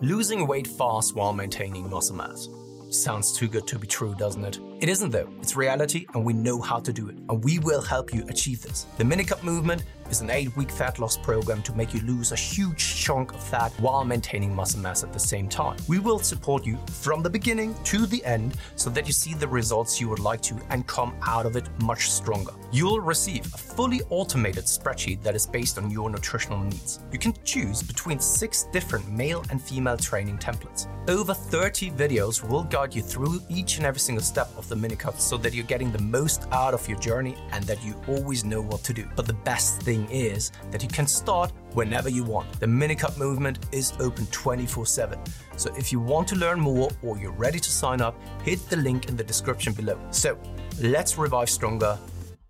[0.00, 2.48] Losing weight fast while maintaining muscle mass.
[2.90, 4.58] Sounds too good to be true, doesn't it?
[4.82, 5.28] It isn't though.
[5.40, 7.14] It's reality and we know how to do it.
[7.28, 8.84] And we will help you achieve this.
[8.98, 12.36] The Minicut movement is an eight week fat loss program to make you lose a
[12.36, 15.76] huge chunk of fat while maintaining muscle mass at the same time.
[15.86, 19.46] We will support you from the beginning to the end so that you see the
[19.46, 22.52] results you would like to and come out of it much stronger.
[22.72, 26.98] You'll receive a fully automated spreadsheet that is based on your nutritional needs.
[27.12, 30.88] You can choose between six different male and female training templates.
[31.08, 35.20] Over 30 videos will guide you through each and every single step of the minicut
[35.20, 38.62] so that you're getting the most out of your journey and that you always know
[38.62, 39.06] what to do.
[39.14, 42.58] But the best thing is that you can start whenever you want.
[42.58, 45.18] The Minicut movement is open 24 7.
[45.56, 48.76] So if you want to learn more or you're ready to sign up, hit the
[48.76, 49.98] link in the description below.
[50.10, 50.38] So
[50.80, 51.98] let's revive stronger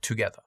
[0.01, 0.39] together.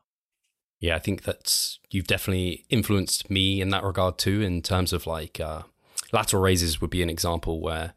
[0.79, 4.41] Yeah, I think that's you've definitely influenced me in that regard too.
[4.41, 5.63] In terms of like uh,
[6.13, 7.93] lateral raises would be an example where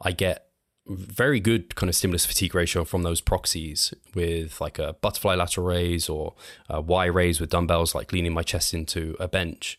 [0.00, 0.45] I get
[0.88, 5.66] very good kind of stimulus fatigue ratio from those proxies with like a butterfly lateral
[5.66, 6.34] raise or
[6.68, 9.78] a Y raise with dumbbells, like leaning my chest into a bench.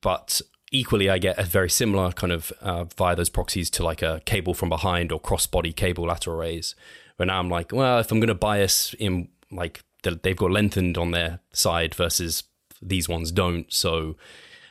[0.00, 0.40] But
[0.70, 4.20] equally, I get a very similar kind of uh, via those proxies to like a
[4.24, 6.74] cable from behind or cross body cable lateral raise.
[7.16, 10.96] Where now I'm like, well, if I'm going to bias in like they've got lengthened
[10.96, 12.44] on their side versus
[12.80, 13.70] these ones don't.
[13.72, 14.16] So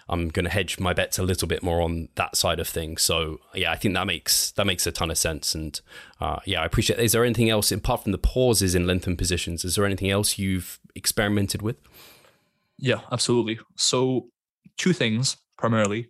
[0.10, 3.02] I'm going to hedge my bets a little bit more on that side of things.
[3.04, 5.54] So yeah, I think that makes that makes a ton of sense.
[5.54, 5.80] And
[6.20, 7.00] uh, yeah, I appreciate.
[7.00, 9.64] Is there anything else apart from the pauses in lengthened positions?
[9.64, 11.78] Is there anything else you've experimented with?
[12.78, 13.60] Yeah, absolutely.
[13.76, 14.30] So
[14.78, 16.10] two things primarily.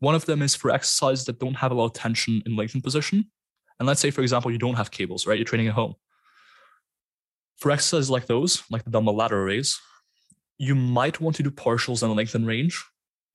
[0.00, 2.84] One of them is for exercises that don't have a lot of tension in lengthened
[2.84, 3.30] position.
[3.78, 5.38] And let's say, for example, you don't have cables, right?
[5.38, 5.94] You're training at home.
[7.58, 9.78] For exercises like those, like the dumbbell lateral raise,
[10.58, 12.84] you might want to do partials in a lengthened range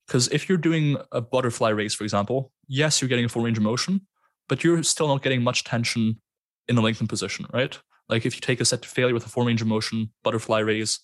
[0.06, 3.56] because if you're doing a butterfly raise, for example, yes, you're getting a full range
[3.56, 4.02] of motion,
[4.48, 6.20] but you're still not getting much tension
[6.68, 7.78] in the lengthened position, right?
[8.08, 10.60] Like if you take a set to failure with a full range of motion butterfly
[10.60, 11.00] raise,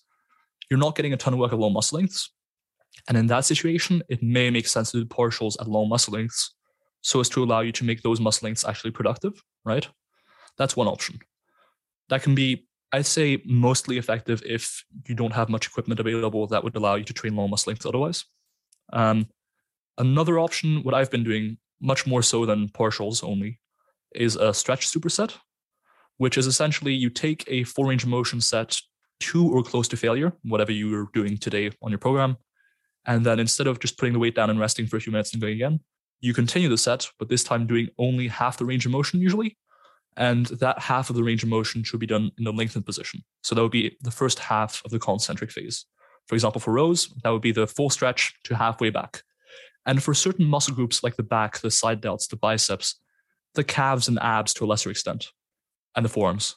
[0.69, 2.31] you're not getting a ton of work at low muscle lengths.
[3.07, 6.55] And in that situation, it may make sense to do partials at low muscle lengths
[7.01, 9.33] so as to allow you to make those muscle lengths actually productive,
[9.65, 9.87] right?
[10.57, 11.19] That's one option.
[12.09, 16.63] That can be, I'd say, mostly effective if you don't have much equipment available that
[16.63, 18.25] would allow you to train low muscle lengths otherwise.
[18.93, 19.27] Um,
[19.97, 23.59] another option, what I've been doing much more so than partials only,
[24.13, 25.35] is a stretch superset,
[26.17, 28.77] which is essentially you take a full range motion set
[29.21, 32.37] to or close to failure, whatever you are doing today on your program.
[33.05, 35.33] And then instead of just putting the weight down and resting for a few minutes
[35.33, 35.79] and going again,
[36.19, 39.57] you continue the set, but this time doing only half the range of motion usually.
[40.17, 43.23] And that half of the range of motion should be done in the lengthened position.
[43.43, 45.85] So that would be the first half of the concentric phase.
[46.31, 49.23] For example, for rows, that would be the full stretch to halfway back.
[49.85, 53.01] And for certain muscle groups like the back, the side delts, the biceps,
[53.55, 55.27] the calves and abs to a lesser extent,
[55.93, 56.55] and the forearms,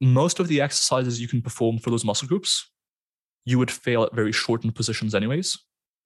[0.00, 2.70] most of the exercises you can perform for those muscle groups,
[3.44, 5.58] you would fail at very shortened positions, anyways.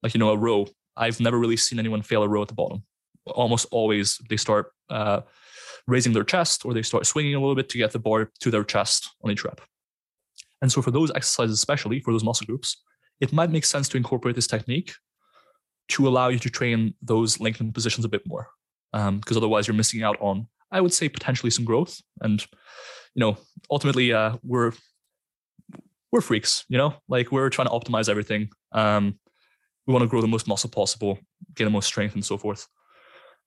[0.02, 2.54] Like, you know, a row, I've never really seen anyone fail a row at the
[2.54, 2.82] bottom.
[3.26, 5.20] Almost always they start uh,
[5.86, 8.50] raising their chest or they start swinging a little bit to get the bar to
[8.50, 9.60] their chest on each rep.
[10.62, 12.82] And so for those exercises, especially for those muscle groups,
[13.20, 14.92] it might make sense to incorporate this technique
[15.88, 18.48] to allow you to train those lengthened positions a bit more.
[18.92, 22.00] Because um, otherwise you're missing out on, I would say, potentially some growth.
[22.20, 22.40] And,
[23.14, 23.36] you know,
[23.70, 24.72] ultimately uh, we're
[26.10, 28.48] we're freaks, you know, like we're trying to optimize everything.
[28.72, 29.18] Um,
[29.86, 31.18] we want to grow the most muscle possible,
[31.54, 32.66] get the most strength and so forth.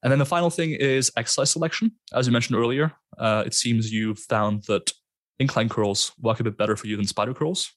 [0.04, 1.92] And then the final thing is exercise selection.
[2.14, 4.92] As you mentioned earlier, uh, it seems you've found that
[5.40, 7.72] incline curls work a bit better for you than spider curls.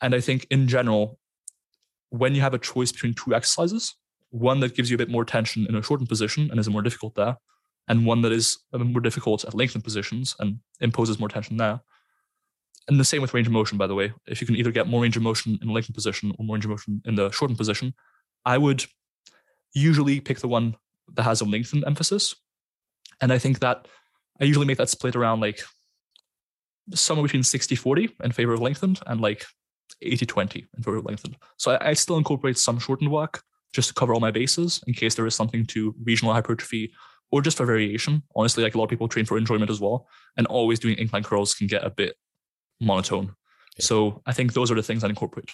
[0.00, 1.18] And I think in general,
[2.10, 3.94] when you have a choice between two exercises,
[4.30, 6.82] one that gives you a bit more tension in a shortened position and is more
[6.82, 7.36] difficult there,
[7.88, 11.80] and one that is more difficult at lengthened positions and imposes more tension there.
[12.88, 14.12] And the same with range of motion, by the way.
[14.26, 16.54] If you can either get more range of motion in a lengthened position or more
[16.54, 17.94] range of motion in the shortened position,
[18.44, 18.84] I would
[19.74, 20.76] usually pick the one
[21.14, 22.34] that has a lengthened emphasis.
[23.20, 23.88] And I think that
[24.40, 25.60] I usually make that split around like
[26.94, 29.44] somewhere between 60 40 in favor of lengthened and like
[30.02, 31.36] 80 20 in favor of lengthened.
[31.56, 34.94] So I, I, still incorporate some shortened work just to cover all my bases in
[34.94, 36.92] case there is something to regional hypertrophy
[37.30, 38.22] or just for variation.
[38.34, 40.06] Honestly, like a lot of people train for enjoyment as well.
[40.36, 42.16] And always doing incline curls can get a bit
[42.80, 43.34] monotone.
[43.76, 43.84] Yeah.
[43.84, 45.50] So I think those are the things I incorporate.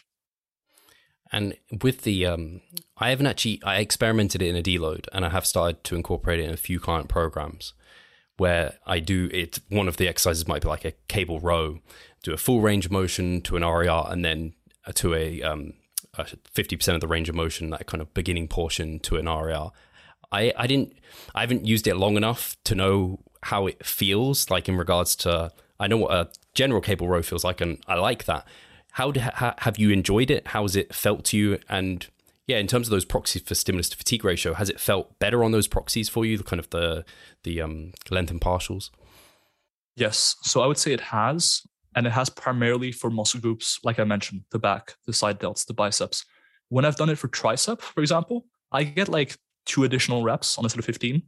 [1.33, 2.61] And with the, um,
[2.99, 6.41] I haven't actually, I experimented it in a deload and I have started to incorporate
[6.41, 7.73] it in a few client programs
[8.43, 9.61] where I do it.
[9.69, 11.79] One of the exercises might be like a cable row,
[12.25, 14.55] do a full range of motion to an RIR and then
[14.95, 15.75] to a, um,
[16.17, 19.71] 50% of the range of motion, that kind of beginning portion to an RIR.
[20.33, 20.93] I, I didn't,
[21.37, 25.53] I haven't used it long enough to know how it feels like in regards to,
[25.79, 28.45] I know what a general cable row feels like, and I like that.
[28.91, 30.49] How, do, how have you enjoyed it?
[30.49, 31.61] How has it felt to you?
[31.69, 32.09] And
[32.47, 35.45] yeah, in terms of those proxies for stimulus to fatigue ratio, has it felt better
[35.45, 36.37] on those proxies for you?
[36.37, 37.05] The kind of the
[37.45, 38.91] the um, lengthened partials.
[39.95, 41.63] Yes, so I would say it has,
[41.95, 45.67] and it has primarily for muscle groups like I mentioned, the back, the side delts,
[45.67, 46.25] the biceps.
[46.69, 49.37] When I've done it for tricep, for example, I get like
[49.67, 51.23] two additional reps on a set of fifteen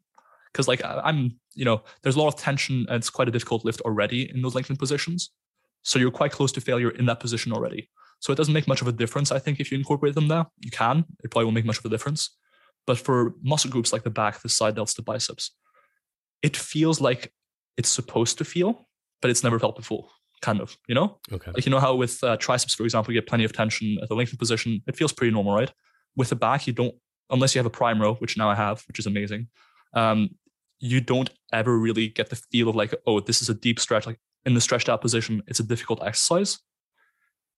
[0.52, 3.64] because like I'm, you know, there's a lot of tension and it's quite a difficult
[3.64, 5.30] lift already in those lengthened positions.
[5.82, 7.90] So you're quite close to failure in that position already.
[8.24, 10.46] So it doesn't make much of a difference, I think, if you incorporate them there.
[10.60, 12.30] You can, it probably won't make much of a difference.
[12.86, 15.50] But for muscle groups like the back, the side delts, the biceps,
[16.42, 17.34] it feels like
[17.76, 18.88] it's supposed to feel,
[19.20, 20.08] but it's never felt before,
[20.40, 21.18] kind of, you know?
[21.30, 21.50] Okay.
[21.52, 24.08] Like, you know how with uh, triceps, for example, you get plenty of tension at
[24.08, 24.80] the lengthened position.
[24.86, 25.70] It feels pretty normal, right?
[26.16, 26.94] With the back, you don't,
[27.28, 29.48] unless you have a prime row, which now I have, which is amazing.
[29.92, 30.30] Um,
[30.78, 34.06] you don't ever really get the feel of like, oh, this is a deep stretch.
[34.06, 36.58] Like in the stretched out position, it's a difficult exercise.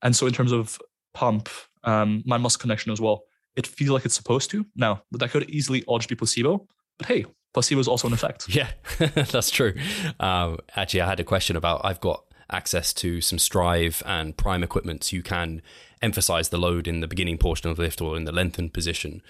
[0.03, 0.79] And so in terms of
[1.15, 1.49] pump,
[1.85, 3.25] um, my muscle connection as well,
[3.57, 4.67] it feels like it's supposed to.
[4.77, 6.67] Now, that could easily all just be placebo,
[6.99, 7.25] but hey,
[7.55, 8.47] placebo is also an effect.
[8.55, 8.69] Yeah,
[8.99, 9.75] that's true.
[10.21, 14.63] Um, actually, I had a question about I've got access to some Strive and Prime
[14.63, 15.63] equipment, so you can
[16.03, 19.23] emphasize the load in the beginning portion of the lift or in the lengthened position.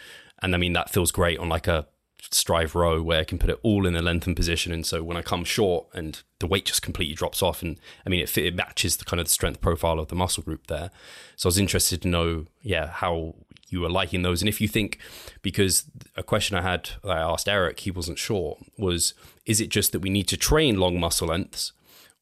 [0.43, 1.87] And I mean, that feels great on like a
[2.21, 4.73] strive row where I can put it all in a lengthened position.
[4.73, 8.09] And so when I come short and the weight just completely drops off, and I
[8.09, 10.91] mean, it, it matches the kind of the strength profile of the muscle group there.
[11.37, 13.35] So I was interested to know, yeah, how
[13.69, 14.43] you were liking those.
[14.43, 14.99] And if you think,
[15.43, 15.85] because
[16.17, 19.15] a question I had, I asked Eric, he wasn't sure, was
[19.45, 21.73] is it just that we need to train long muscle lengths,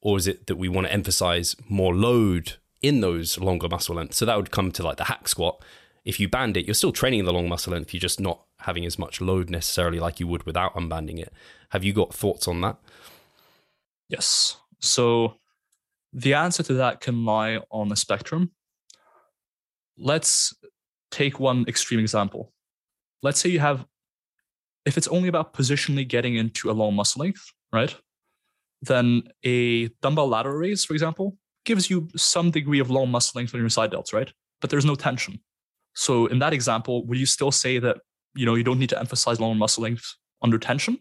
[0.01, 4.19] or is it that we want to emphasize more load in those longer muscle lengths?
[4.19, 5.63] So that would come to like the hack squat.
[6.05, 8.85] If you band it, you're still training the long muscle length, you're just not having
[8.85, 11.33] as much load necessarily like you would without unbanding it.
[11.71, 12.77] Have you got thoughts on that?
[14.09, 14.57] Yes.
[14.81, 15.37] So
[16.12, 18.53] the answer to that can lie on a spectrum.
[19.97, 20.55] Let's
[21.11, 22.53] take one extreme example.
[23.23, 23.87] Let's say you have,
[24.85, 27.95] if it's only about positionally getting into a long muscle length, right?
[28.83, 33.55] Then a dumbbell lateral raise, for example, gives you some degree of long muscle length
[33.55, 34.31] on your side delts, right?
[34.61, 35.41] But there's no tension.
[35.95, 37.99] So in that example, would you still say that
[38.35, 40.99] you know, you don't need to emphasize long muscle length under tension.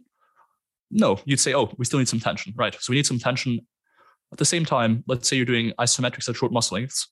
[0.91, 2.75] No, you'd say, oh, we still need some tension, right?
[2.79, 3.65] So we need some tension.
[4.31, 7.09] At the same time, let's say you're doing isometrics at short muscle lengths.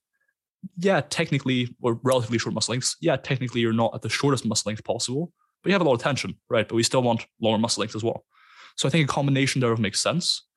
[0.78, 2.95] Yeah, technically, or relatively short muscle lengths.
[3.01, 5.95] Yeah, technically, you're not at the shortest muscle length possible, but you have a lot
[5.95, 6.67] of tension, right?
[6.67, 8.24] But we still want longer muscle length as well.
[8.76, 10.47] So I think a combination thereof makes sense.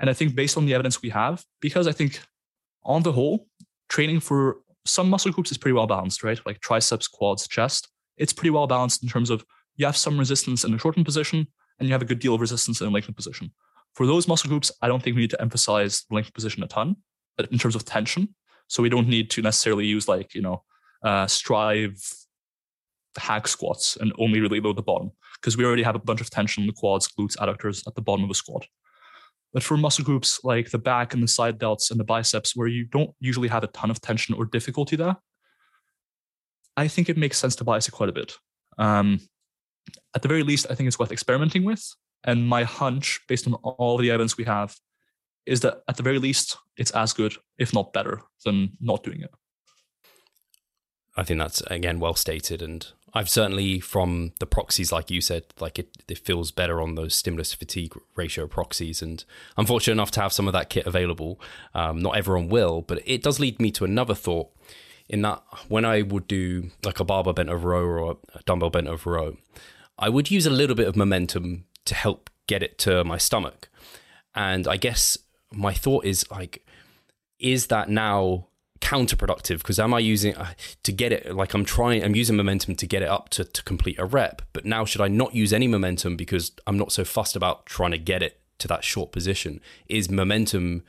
[0.00, 2.20] And I think based on the evidence we have, because I think
[2.84, 3.46] on the whole,
[3.88, 6.40] training for some muscle groups is pretty well balanced, right?
[6.44, 9.44] Like triceps, quads, chest it's pretty well balanced in terms of
[9.76, 11.46] you have some resistance in the shortened position
[11.78, 13.52] and you have a good deal of resistance in the lengthened position.
[13.94, 16.66] For those muscle groups, I don't think we need to emphasize the lengthened position a
[16.66, 16.96] ton
[17.50, 18.34] in terms of tension.
[18.68, 20.62] So we don't need to necessarily use like, you know,
[21.02, 22.00] uh, strive
[23.18, 25.10] hack squats and only really load the bottom
[25.40, 28.00] because we already have a bunch of tension in the quads, glutes, adductors at the
[28.00, 28.66] bottom of a squat.
[29.52, 32.68] But for muscle groups like the back and the side delts and the biceps, where
[32.68, 35.16] you don't usually have a ton of tension or difficulty there,
[36.76, 38.34] I think it makes sense to bias it quite a bit.
[38.78, 39.20] Um,
[40.14, 41.84] at the very least, I think it's worth experimenting with.
[42.24, 44.76] And my hunch, based on all the evidence we have,
[45.44, 49.22] is that at the very least, it's as good, if not better, than not doing
[49.22, 49.30] it.
[51.16, 55.44] I think that's again well stated, and I've certainly from the proxies, like you said,
[55.60, 59.22] like it, it feels better on those stimulus fatigue ratio proxies, and
[59.58, 61.38] I'm fortunate enough to have some of that kit available.
[61.74, 64.50] Um, not everyone will, but it does lead me to another thought,
[65.12, 68.70] in that when I would do like a barbell bent over row or a dumbbell
[68.70, 69.36] bent over row,
[69.98, 73.68] I would use a little bit of momentum to help get it to my stomach.
[74.34, 75.18] And I guess
[75.52, 76.66] my thought is like,
[77.38, 78.46] is that now
[78.80, 79.58] counterproductive?
[79.58, 82.86] Because am I using uh, to get it like I'm trying, I'm using momentum to
[82.86, 85.68] get it up to, to complete a rep, but now should I not use any
[85.68, 89.60] momentum because I'm not so fussed about trying to get it to that short position?
[89.88, 90.84] Is momentum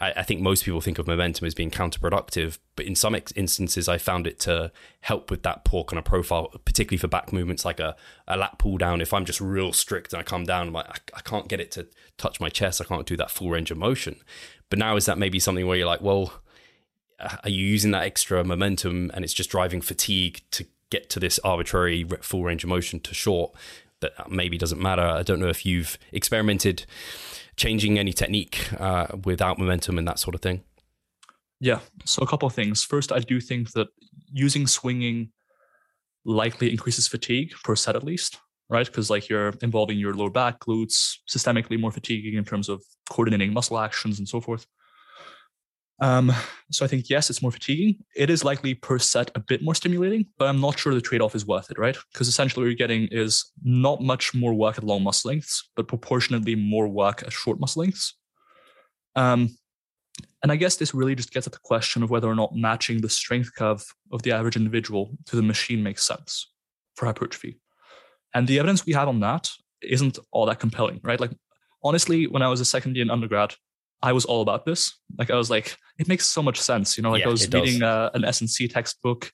[0.00, 3.32] I, I, think most people think of momentum as being counterproductive, but in some ex-
[3.32, 7.32] instances, I found it to help with that poor kind of profile, particularly for back
[7.32, 7.94] movements like a,
[8.26, 9.00] a lat pull down.
[9.00, 11.60] If I'm just real strict and I come down, I'm like, I, I can't get
[11.60, 11.86] it to
[12.16, 12.80] touch my chest.
[12.80, 14.16] I can't do that full range of motion.
[14.70, 16.32] But now is that maybe something where you're like, well,
[17.18, 21.20] uh, are you using that extra momentum and it's just driving fatigue to get to
[21.20, 23.52] this arbitrary full range of motion to short?
[24.00, 25.02] That maybe doesn't matter.
[25.02, 26.86] I don't know if you've experimented
[27.56, 30.62] changing any technique uh, without momentum and that sort of thing?
[31.60, 31.80] Yeah.
[32.04, 32.82] So a couple of things.
[32.84, 33.88] First, I do think that
[34.32, 35.30] using swinging
[36.24, 38.38] likely increases fatigue per set at least,
[38.68, 38.86] right?
[38.86, 43.52] Because like you're involving your lower back, glutes, systemically more fatiguing in terms of coordinating
[43.52, 44.66] muscle actions and so forth.
[46.00, 46.32] Um,
[46.70, 48.02] so I think yes, it's more fatiguing.
[48.16, 51.34] It is likely per set a bit more stimulating, but I'm not sure the trade-off
[51.34, 51.96] is worth it, right?
[52.12, 55.88] Because essentially what you're getting is not much more work at long muscle lengths, but
[55.88, 58.14] proportionately more work at short muscle lengths.
[59.14, 59.50] Um,
[60.42, 63.02] and I guess this really just gets at the question of whether or not matching
[63.02, 66.50] the strength curve of the average individual to the machine makes sense
[66.96, 67.60] for hypertrophy.
[68.34, 69.50] And the evidence we have on that
[69.82, 71.20] isn't all that compelling, right?
[71.20, 71.32] Like
[71.82, 73.54] honestly, when I was a second year in undergrad,
[74.02, 74.98] I was all about this.
[75.18, 76.96] Like I was like, it makes so much sense.
[76.96, 79.30] You know, like yeah, I was reading uh, an S&C textbook,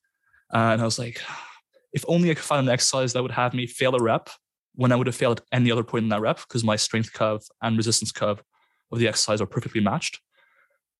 [0.52, 1.20] uh, and I was like,
[1.92, 4.28] if only I could find an exercise that would have me fail a rep
[4.74, 7.12] when I would have failed at any other point in that rep, because my strength
[7.12, 8.42] curve and resistance curve
[8.92, 10.20] of the exercise are perfectly matched.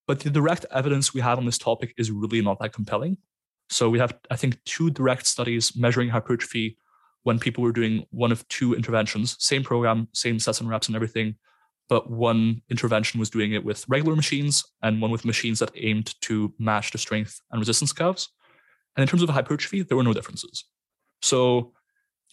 [0.07, 3.19] But the direct evidence we have on this topic is really not that compelling.
[3.69, 6.79] So we have, I think, two direct studies measuring hypertrophy
[7.25, 10.95] when people were doing one of two interventions, same program, same sets and reps and
[10.95, 11.35] everything,
[11.89, 16.15] but one intervention was doing it with regular machines and one with machines that aimed
[16.23, 18.29] to match the strength and resistance curves.
[18.97, 20.65] And in terms of hypertrophy, there were no differences.
[21.23, 21.73] So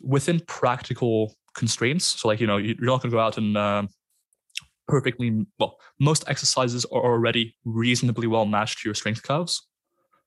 [0.01, 3.83] within practical constraints, so like, you know, you're not going to go out and uh,
[4.87, 9.67] perfectly, well, most exercises are already reasonably well matched to your strength curves.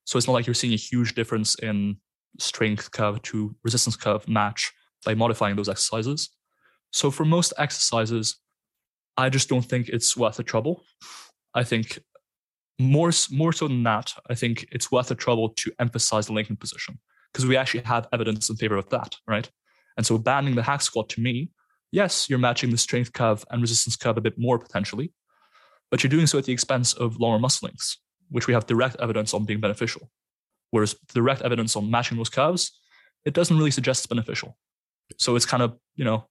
[0.05, 1.97] So it's not like you're seeing a huge difference in
[2.39, 4.71] strength curve to resistance curve match
[5.05, 6.29] by modifying those exercises.
[6.91, 8.37] So for most exercises,
[9.17, 10.83] I just don't think it's worth the trouble.
[11.53, 11.99] I think
[12.79, 16.55] more more so than that, I think it's worth the trouble to emphasize the linking
[16.55, 16.99] position
[17.33, 19.49] because we actually have evidence in favor of that, right?
[19.97, 21.49] And so banning the hack squat to me,
[21.91, 25.11] yes, you're matching the strength curve and resistance curve a bit more potentially,
[25.89, 27.97] but you're doing so at the expense of longer muscle lengths,
[28.29, 30.09] which we have direct evidence on being beneficial.
[30.71, 32.79] Whereas direct evidence on matching those curves,
[33.25, 34.57] it doesn't really suggest it's beneficial.
[35.17, 36.27] So it's kind of, you know,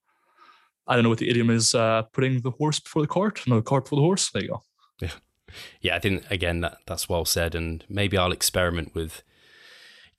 [0.87, 3.41] I don't know what the idiom is, uh, putting the horse before the cart.
[3.47, 4.29] No, the cart before the horse.
[4.31, 4.63] There you go.
[5.01, 5.11] Yeah.
[5.81, 7.55] Yeah, I think, again, that, that's well said.
[7.55, 9.23] And maybe I'll experiment with,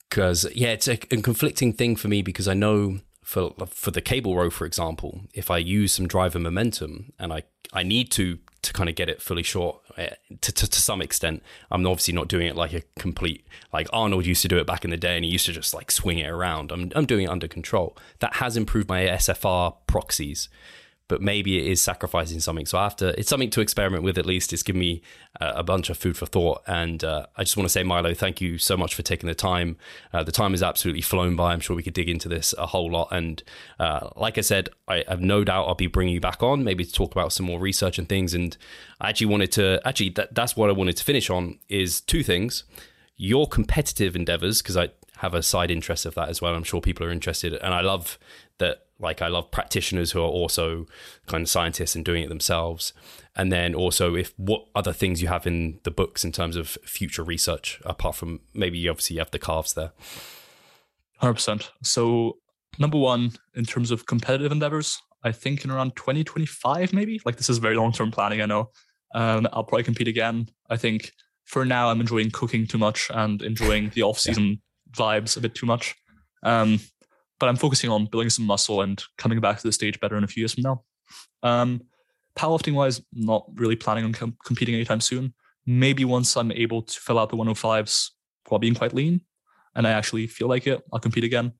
[0.09, 4.01] because, yeah, it's a, a conflicting thing for me because I know for for the
[4.01, 7.43] cable row, for example, if I use some driver momentum and I,
[7.73, 10.07] I need to to kind of get it fully short uh,
[10.41, 11.43] to, to, to some extent.
[11.71, 14.85] I'm obviously not doing it like a complete like Arnold used to do it back
[14.85, 16.73] in the day, and he used to just like swing it around.
[16.73, 17.97] I'm I'm doing it under control.
[18.21, 20.49] That has improved my SFR proxies
[21.09, 22.67] but maybe it is sacrificing something.
[22.67, 24.53] So to, it's something to experiment with at least.
[24.53, 25.03] It's given me
[25.41, 26.63] uh, a bunch of food for thought.
[26.67, 29.35] And uh, I just want to say, Milo, thank you so much for taking the
[29.35, 29.79] time.
[30.13, 31.53] Uh, the time has absolutely flown by.
[31.53, 33.09] I'm sure we could dig into this a whole lot.
[33.11, 33.43] And
[33.81, 36.85] uh, like I said, I have no doubt I'll be bringing you back on, maybe
[36.85, 38.35] to talk about some more research and things.
[38.35, 38.57] And
[39.01, 42.23] I actually wanted to, actually, that, that's what I wanted to finish on is two
[42.23, 42.65] things.
[43.17, 46.55] Your competitive endeavors, because I have a side interest of that as well.
[46.55, 47.55] I'm sure people are interested.
[47.55, 48.19] And I love
[48.59, 50.87] that like I love practitioners who are also
[51.27, 52.93] kind of scientists and doing it themselves.
[53.37, 56.77] And then also if what other things you have in the books in terms of
[56.85, 59.93] future research, apart from maybe obviously you have the calves there.
[61.23, 61.71] 100%.
[61.83, 62.39] So
[62.79, 67.49] number one, in terms of competitive endeavors, I think in around 2025, maybe like this
[67.49, 68.41] is very long-term planning.
[68.41, 68.71] I know
[69.15, 70.49] um, I'll probably compete again.
[70.71, 71.13] I think
[71.45, 74.93] for now I'm enjoying cooking too much and enjoying the off-season yeah.
[74.97, 75.95] vibes a bit too much.
[76.43, 76.81] Um,
[77.39, 80.24] but I'm focusing on building some muscle and coming back to the stage better in
[80.24, 80.84] a few years from now.
[81.43, 81.82] Um,
[82.36, 85.34] powerlifting wise, not really planning on com- competing anytime soon.
[85.66, 88.11] Maybe once I'm able to fill out the 105s
[88.49, 89.20] while being quite lean
[89.74, 91.53] and I actually feel like it, I'll compete again.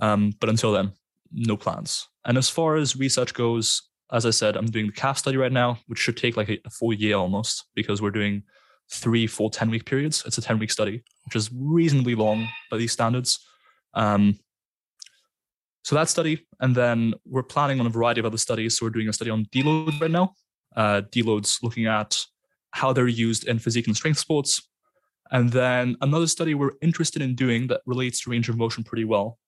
[0.00, 0.92] Um, but until then,
[1.32, 2.08] no plans.
[2.24, 3.82] And as far as research goes,
[4.12, 6.58] as I said, I'm doing the calf study right now, which should take like a,
[6.64, 8.42] a full year almost because we're doing
[8.92, 10.22] three full 10 week periods.
[10.26, 13.44] It's a 10 week study, which is reasonably long by these standards.
[13.94, 14.38] Um,
[15.82, 18.76] so that study, and then we're planning on a variety of other studies.
[18.76, 20.34] So we're doing a study on deloads right now.
[20.76, 22.18] Uh, deloads looking at
[22.72, 24.68] how they're used in physique and strength sports.
[25.32, 29.04] And then another study we're interested in doing that relates to range of motion pretty
[29.04, 29.38] well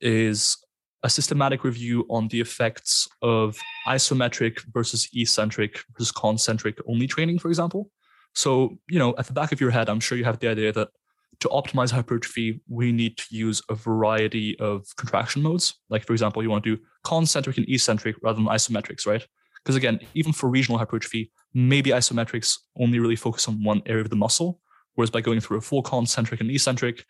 [0.00, 0.56] is
[1.02, 7.48] a systematic review on the effects of isometric versus eccentric versus concentric only training, for
[7.48, 7.90] example.
[8.34, 10.72] So, you know, at the back of your head, I'm sure you have the idea
[10.72, 10.88] that
[11.40, 15.74] to optimize hypertrophy, we need to use a variety of contraction modes.
[15.90, 19.26] Like, for example, you want to do concentric and eccentric rather than isometrics, right?
[19.62, 24.10] Because again, even for regional hypertrophy, maybe isometrics only really focus on one area of
[24.10, 24.60] the muscle.
[24.94, 27.04] Whereas by going through a full concentric and eccentric,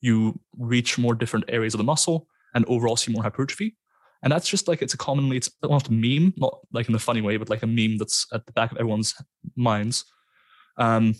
[0.00, 3.76] you reach more different areas of the muscle and overall see more hypertrophy.
[4.22, 6.98] And that's just like it's a commonly it's almost a meme, not like in the
[6.98, 9.14] funny way, but like a meme that's at the back of everyone's
[9.56, 10.04] minds.
[10.76, 11.14] Um,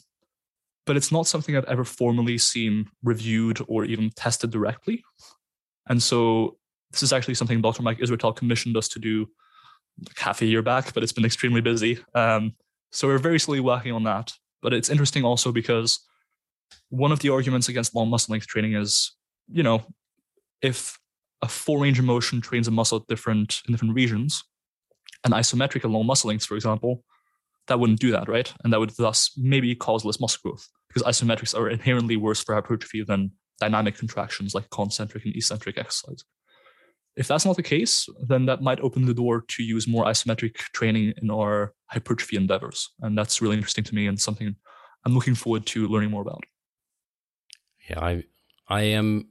[0.87, 5.05] but it's not something I've ever formally seen reviewed or even tested directly.
[5.89, 6.57] And so
[6.91, 7.83] this is actually something Dr.
[7.83, 9.29] Mike Israetel commissioned us to do
[10.07, 11.99] like half a year back, but it's been extremely busy.
[12.15, 12.55] Um,
[12.91, 14.33] so we're very slowly working on that.
[14.63, 16.01] But it's interesting also because
[16.89, 19.13] one of the arguments against long muscle length training is,
[19.51, 19.83] you know,
[20.63, 20.99] if
[21.43, 24.43] a full range of motion trains a muscle different in different regions,
[25.25, 27.05] and isometric and long muscle lengths, for example,
[27.71, 28.53] that wouldn't do that, right?
[28.63, 32.55] And that would thus maybe cause less muscle growth because isometrics are inherently worse for
[32.55, 36.25] hypertrophy than dynamic contractions like concentric and eccentric exercise.
[37.17, 40.57] If that's not the case, then that might open the door to use more isometric
[40.75, 42.91] training in our hypertrophy endeavors.
[43.01, 44.57] And that's really interesting to me and something
[45.05, 46.45] I'm looking forward to learning more about.
[47.89, 48.25] Yeah, I
[48.69, 49.29] I am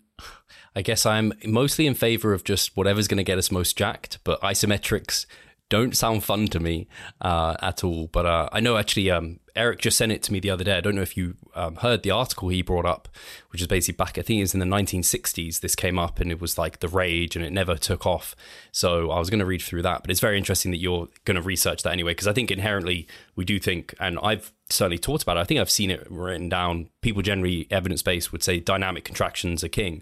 [0.75, 4.19] I guess I'm mostly in favor of just whatever's going to get us most jacked,
[4.23, 5.25] but isometrics
[5.69, 6.87] don't sound fun to me
[7.21, 8.07] uh, at all.
[8.07, 10.77] But uh, I know actually um, Eric just sent it to me the other day.
[10.77, 13.07] I don't know if you um, heard the article he brought up,
[13.51, 15.59] which is basically back, I think it was in the 1960s.
[15.59, 18.35] This came up and it was like the rage and it never took off.
[18.71, 20.01] So I was going to read through that.
[20.01, 23.07] But it's very interesting that you're going to research that anyway, because I think inherently
[23.35, 26.49] we do think, and I've certainly talked about it, I think I've seen it written
[26.49, 26.89] down.
[27.01, 30.01] People generally, evidence based, would say dynamic contractions are king.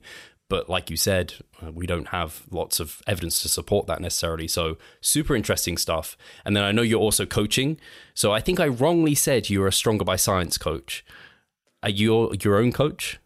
[0.49, 4.47] But like you said, uh, we don't have lots of evidence to support that necessarily.
[4.47, 6.17] So super interesting stuff.
[6.45, 7.77] And then I know you're also coaching.
[8.13, 11.05] So I think I wrongly said you were a Stronger by Science coach.
[11.83, 13.19] Are you your own coach?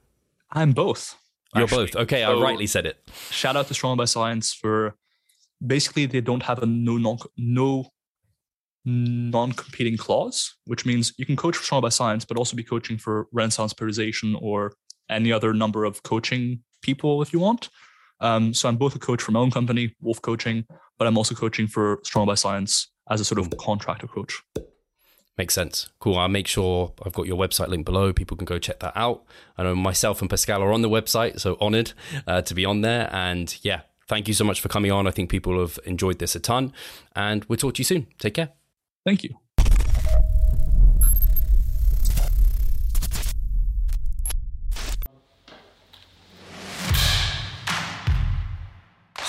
[0.52, 1.16] I'm both.
[1.54, 1.86] You're actually.
[1.86, 1.96] both.
[1.96, 2.98] Okay, so, I rightly said it.
[3.30, 4.96] Shout out to Stronger by Science for
[5.66, 7.90] basically they don't have a no non no
[8.84, 12.98] non-competing clause, which means you can coach for Stronger by Science, but also be coaching
[12.98, 14.74] for Renaissance Periodization or
[15.08, 17.70] any other number of coaching people if you want.
[18.20, 20.66] Um, so I'm both a coach for my own company, Wolf Coaching,
[20.98, 24.42] but I'm also coaching for Strong by Science as a sort of contractor coach.
[25.38, 25.90] Makes sense.
[26.00, 26.18] Cool.
[26.18, 28.14] I'll make sure I've got your website link below.
[28.14, 29.24] People can go check that out.
[29.58, 31.94] I know myself and Pascal are on the website, so honored
[32.28, 33.10] uh, to be on there.
[33.12, 35.08] And yeah, thank you so much for coming on.
[35.08, 36.74] I think people have enjoyed this a ton.
[37.16, 38.08] And we'll talk to you soon.
[38.20, 38.50] Take care.
[39.04, 39.41] Thank you.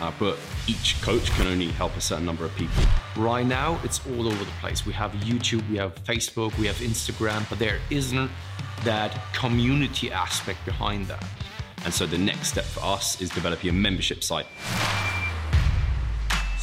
[0.00, 2.82] uh, but each coach can only help a certain number of people.
[3.16, 4.84] Right now, it's all over the place.
[4.84, 8.30] We have YouTube, we have Facebook, we have Instagram, but there isn't
[8.84, 11.24] that community aspect behind that.
[11.84, 14.46] And so the next step for us is developing a membership site.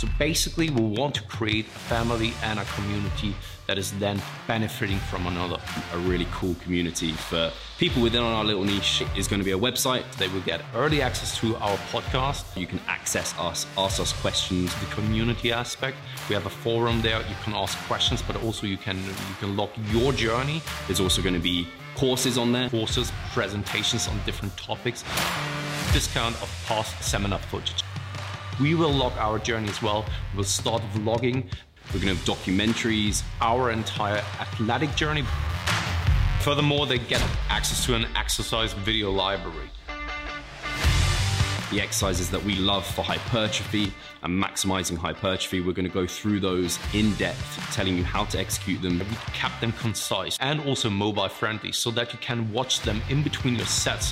[0.02, 3.36] So basically, we want to create a family and a community
[3.68, 5.60] that is then benefiting from another.
[5.94, 9.60] A really cool community for people within our little niche is going to be a
[9.60, 10.12] website.
[10.18, 12.58] They will get early access to our podcast.
[12.60, 14.74] You can access us, ask us questions.
[14.80, 15.98] The community aspect,
[16.30, 17.20] we have a forum there.
[17.20, 20.64] You can ask questions, but also you can you can log your journey.
[20.88, 22.72] There's also going to be courses on there.
[22.72, 25.04] Courses, presentations on different topics,
[25.94, 27.84] discount of past seminar footage.
[28.62, 30.06] We will log our journey as well.
[30.36, 31.46] We'll start vlogging.
[31.92, 33.24] We're going to have documentaries.
[33.42, 35.24] Our entire athletic journey.
[36.42, 39.70] Furthermore, they get access to an exercise video library
[41.72, 43.94] the exercises that we love for hypertrophy
[44.24, 45.62] and maximizing hypertrophy.
[45.62, 49.00] We're going to go through those in depth, telling you how to execute them.
[49.00, 53.24] We kept them concise and also mobile friendly so that you can watch them in
[53.24, 54.12] between your sets.